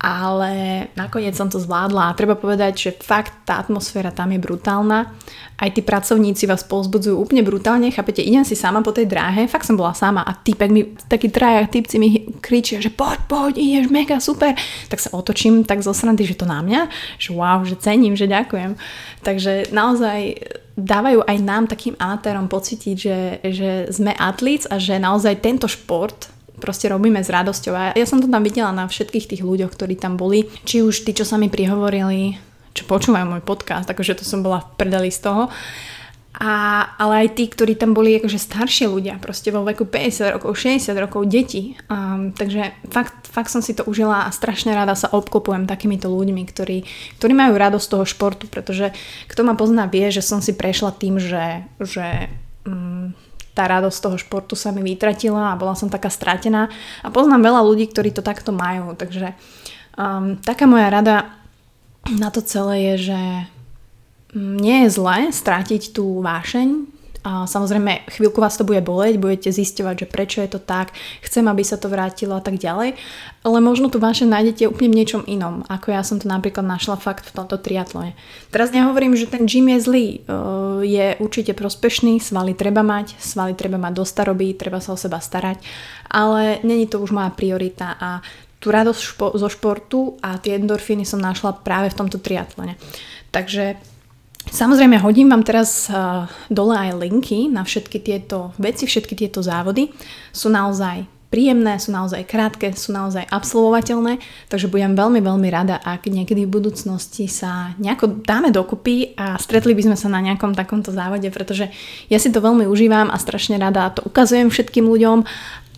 ale 0.00 0.88
nakoniec 0.96 1.36
som 1.36 1.52
to 1.52 1.60
zvládla 1.60 2.08
a 2.08 2.16
treba 2.16 2.32
povedať, 2.32 2.72
že 2.72 2.90
fakt 3.04 3.44
tá 3.44 3.60
atmosféra 3.60 4.08
tam 4.08 4.32
je 4.32 4.40
brutálna. 4.40 5.12
Aj 5.60 5.68
tí 5.68 5.84
pracovníci 5.84 6.48
vás 6.48 6.64
povzbudzujú 6.64 7.20
úplne 7.20 7.44
brutálne, 7.44 7.92
chápete, 7.92 8.24
idem 8.24 8.40
si 8.40 8.56
sama 8.56 8.80
po 8.80 8.96
tej 8.96 9.04
dráhe, 9.04 9.44
fakt 9.44 9.68
som 9.68 9.76
bola 9.76 9.92
sama 9.92 10.24
a 10.24 10.32
týpek 10.32 10.70
mi, 10.72 10.96
takí 11.04 11.28
traja 11.28 11.68
typci 11.68 12.00
mi 12.00 12.32
kričia, 12.40 12.80
že 12.80 12.88
poď, 12.88 13.20
poď, 13.28 13.52
ideš, 13.60 13.86
mega, 13.92 14.16
super. 14.24 14.56
Tak 14.88 15.04
sa 15.04 15.12
otočím 15.12 15.68
tak 15.68 15.84
zo 15.84 15.92
srandy, 15.92 16.24
že 16.24 16.40
to 16.40 16.48
na 16.48 16.64
mňa, 16.64 16.88
že 17.20 17.36
wow, 17.36 17.60
že 17.68 17.76
cením, 17.76 18.16
že 18.16 18.24
ďakujem. 18.24 18.80
Takže 19.20 19.68
naozaj 19.68 20.40
dávajú 20.80 21.28
aj 21.28 21.36
nám 21.44 21.68
takým 21.68 21.92
amatérom 22.00 22.48
pocítiť, 22.48 22.96
že, 22.96 23.18
že 23.52 23.70
sme 23.92 24.16
atlíc 24.16 24.64
a 24.64 24.80
že 24.80 24.96
naozaj 24.96 25.44
tento 25.44 25.68
šport 25.68 26.39
proste 26.60 26.92
robíme 26.92 27.24
s 27.24 27.32
radosťou. 27.32 27.72
A 27.72 27.82
ja 27.96 28.06
som 28.06 28.20
to 28.20 28.28
tam 28.28 28.44
videla 28.44 28.70
na 28.70 28.84
všetkých 28.84 29.26
tých 29.34 29.42
ľuďoch, 29.42 29.72
ktorí 29.72 29.96
tam 29.96 30.20
boli. 30.20 30.46
Či 30.68 30.84
už 30.84 31.08
tí, 31.08 31.16
čo 31.16 31.24
sa 31.24 31.40
mi 31.40 31.48
prihovorili, 31.48 32.36
čo 32.76 32.84
počúvajú 32.86 33.26
môj 33.26 33.42
podcast, 33.42 33.88
akože 33.88 34.20
to 34.20 34.24
som 34.28 34.44
bola 34.44 34.62
v 34.62 34.68
prdeli 34.78 35.10
z 35.10 35.24
toho. 35.24 35.48
A, 36.40 36.86
ale 36.96 37.26
aj 37.26 37.36
tí, 37.36 37.50
ktorí 37.50 37.76
tam 37.76 37.92
boli 37.92 38.16
akože 38.16 38.38
staršie 38.38 38.88
ľudia, 38.88 39.18
proste 39.20 39.52
vo 39.52 39.60
veku 39.66 39.84
50 39.84 40.38
rokov, 40.38 40.56
60 40.56 40.94
rokov, 40.96 41.26
deti. 41.28 41.76
Um, 41.90 42.32
takže 42.32 42.70
fakt, 42.88 43.28
fakt 43.28 43.50
som 43.50 43.60
si 43.60 43.76
to 43.76 43.84
užila 43.84 44.24
a 44.24 44.32
strašne 44.32 44.72
rada 44.72 44.96
sa 44.96 45.12
obklopujem 45.12 45.68
takýmito 45.68 46.08
ľuďmi, 46.08 46.46
ktorí, 46.48 46.86
ktorí 47.20 47.32
majú 47.34 47.58
radosť 47.58 47.86
toho 47.92 48.04
športu, 48.08 48.48
pretože 48.48 48.94
kto 49.28 49.40
ma 49.42 49.52
pozná 49.52 49.90
vie, 49.90 50.08
že 50.08 50.24
som 50.24 50.40
si 50.40 50.56
prešla 50.56 50.96
tým, 50.96 51.20
že, 51.20 51.66
že 51.82 52.32
um, 52.64 53.12
tá 53.54 53.66
radosť 53.66 53.98
toho 53.98 54.16
športu 54.16 54.54
sa 54.54 54.70
mi 54.70 54.82
vytratila 54.84 55.52
a 55.52 55.58
bola 55.58 55.74
som 55.74 55.90
taká 55.90 56.08
stratená. 56.12 56.70
A 57.02 57.08
poznám 57.10 57.50
veľa 57.50 57.60
ľudí, 57.66 57.90
ktorí 57.90 58.14
to 58.14 58.22
takto 58.22 58.54
majú, 58.54 58.94
takže 58.94 59.34
um, 59.98 60.38
taká 60.40 60.70
moja 60.70 60.88
rada 60.88 61.34
na 62.08 62.30
to 62.32 62.40
celé 62.40 62.94
je, 62.94 63.12
že 63.12 63.20
mm, 64.38 64.56
nie 64.56 64.76
je 64.86 64.88
zlé 64.94 65.18
strátiť 65.34 65.92
tú 65.92 66.22
vášeň 66.22 66.99
a 67.20 67.44
samozrejme, 67.44 68.08
chvíľku 68.16 68.40
vás 68.40 68.56
to 68.56 68.64
bude 68.64 68.80
boleť, 68.80 69.20
budete 69.20 69.52
zisťovať, 69.52 69.94
že 70.02 70.06
prečo 70.08 70.38
je 70.40 70.56
to 70.56 70.60
tak, 70.60 70.96
chcem, 71.20 71.44
aby 71.44 71.60
sa 71.60 71.76
to 71.76 71.92
vrátilo 71.92 72.32
a 72.32 72.40
tak 72.40 72.56
ďalej, 72.56 72.96
ale 73.44 73.58
možno 73.60 73.92
tu 73.92 74.00
vaše 74.00 74.24
nájdete 74.24 74.64
úplne 74.72 74.96
v 74.96 74.98
niečom 75.04 75.22
inom, 75.28 75.60
ako 75.68 75.92
ja 75.92 76.00
som 76.00 76.16
to 76.16 76.24
napríklad 76.24 76.64
našla 76.64 76.96
fakt 76.96 77.28
v 77.28 77.36
tomto 77.36 77.60
triatlone. 77.60 78.16
Teraz 78.48 78.72
nehovorím, 78.72 79.20
že 79.20 79.28
ten 79.28 79.44
gym 79.44 79.68
je 79.76 79.78
zlý, 79.84 80.06
je 80.80 81.06
určite 81.20 81.52
prospešný, 81.52 82.24
svaly 82.24 82.56
treba 82.56 82.80
mať, 82.80 83.20
svaly 83.20 83.52
treba 83.52 83.76
mať 83.76 83.92
do 84.00 84.04
staroby, 84.08 84.56
treba 84.56 84.80
sa 84.80 84.96
o 84.96 85.00
seba 85.00 85.20
starať, 85.20 85.60
ale 86.08 86.64
není 86.64 86.88
to 86.88 87.04
už 87.04 87.12
moja 87.12 87.28
priorita 87.28 88.00
a 88.00 88.24
tú 88.60 88.68
radosť 88.68 89.00
špo- 89.00 89.34
zo 89.40 89.48
športu 89.48 90.20
a 90.20 90.36
tie 90.36 90.60
endorfíny 90.60 91.08
som 91.08 91.16
našla 91.16 91.64
práve 91.64 91.88
v 91.92 91.96
tomto 91.96 92.20
triatlone. 92.20 92.76
Takže 93.32 93.80
Samozrejme, 94.48 94.96
hodím 95.04 95.28
vám 95.28 95.44
teraz 95.44 95.92
uh, 95.92 96.24
dole 96.48 96.72
aj 96.72 96.96
linky 96.96 97.52
na 97.52 97.60
všetky 97.60 98.00
tieto 98.00 98.56
veci, 98.56 98.88
všetky 98.88 99.12
tieto 99.12 99.44
závody. 99.44 99.92
Sú 100.32 100.48
naozaj 100.48 101.04
príjemné, 101.30 101.78
sú 101.78 101.94
naozaj 101.94 102.26
krátke, 102.26 102.74
sú 102.74 102.90
naozaj 102.90 103.22
absolvovateľné, 103.30 104.18
takže 104.50 104.66
budem 104.66 104.98
veľmi, 104.98 105.22
veľmi 105.22 105.48
rada, 105.48 105.78
ak 105.78 106.10
niekedy 106.10 106.44
v 106.44 106.54
budúcnosti 106.58 107.30
sa 107.30 107.78
nejako 107.78 108.26
dáme 108.26 108.50
dokupy 108.50 109.14
a 109.14 109.38
stretli 109.38 109.72
by 109.78 109.86
sme 109.86 109.96
sa 109.96 110.10
na 110.10 110.18
nejakom 110.18 110.58
takomto 110.58 110.90
závode, 110.90 111.30
pretože 111.30 111.70
ja 112.10 112.18
si 112.18 112.34
to 112.34 112.42
veľmi 112.42 112.66
užívam 112.66 113.14
a 113.14 113.16
strašne 113.16 113.62
rada 113.62 113.94
to 113.94 114.02
ukazujem 114.02 114.50
všetkým 114.50 114.90
ľuďom 114.90 115.22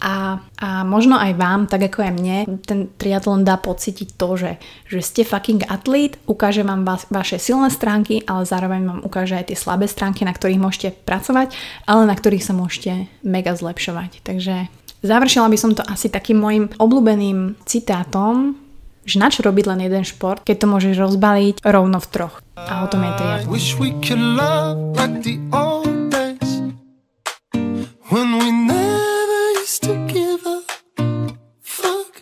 a, 0.02 0.42
a 0.58 0.82
možno 0.82 1.14
aj 1.14 1.38
vám, 1.38 1.70
tak 1.70 1.86
ako 1.86 2.02
aj 2.02 2.12
mne, 2.18 2.36
ten 2.66 2.90
triatlon 2.90 3.46
dá 3.46 3.54
pocítiť 3.54 4.18
to, 4.18 4.34
že, 4.34 4.52
že 4.90 4.98
ste 4.98 5.22
fucking 5.22 5.62
atlét, 5.70 6.18
ukáže 6.26 6.66
vám 6.66 6.82
va- 6.82 7.06
vaše 7.06 7.38
silné 7.38 7.70
stránky, 7.70 8.26
ale 8.26 8.42
zároveň 8.42 8.82
vám 8.82 9.00
ukáže 9.06 9.38
aj 9.38 9.54
tie 9.54 9.58
slabé 9.58 9.86
stránky, 9.86 10.26
na 10.26 10.34
ktorých 10.34 10.58
môžete 10.58 10.88
pracovať, 11.06 11.54
ale 11.86 12.10
na 12.10 12.18
ktorých 12.18 12.42
sa 12.42 12.50
môžete 12.50 13.06
mega 13.22 13.54
zlepšovať. 13.54 14.26
Takže 14.26 14.66
završila 15.06 15.46
by 15.46 15.58
som 15.58 15.70
to 15.78 15.86
asi 15.86 16.10
takým 16.10 16.42
mojim 16.42 16.66
obľúbeným 16.82 17.62
citátom, 17.62 18.58
že 19.06 19.22
na 19.22 19.30
čo 19.30 19.46
robiť 19.46 19.70
len 19.70 19.86
jeden 19.86 20.02
šport, 20.02 20.42
keď 20.42 20.66
to 20.66 20.66
môžeš 20.66 20.94
rozbaliť 20.98 21.62
rovno 21.62 22.02
v 22.02 22.08
troch. 22.10 22.42
A 22.58 22.82
o 22.82 22.90
tom 22.90 23.06
je 23.06 23.12
triatlon. 23.22 23.54
When 28.12 28.36
we 28.36 28.50
never 28.52 29.11
to 29.82 30.06
keep. 30.06 30.21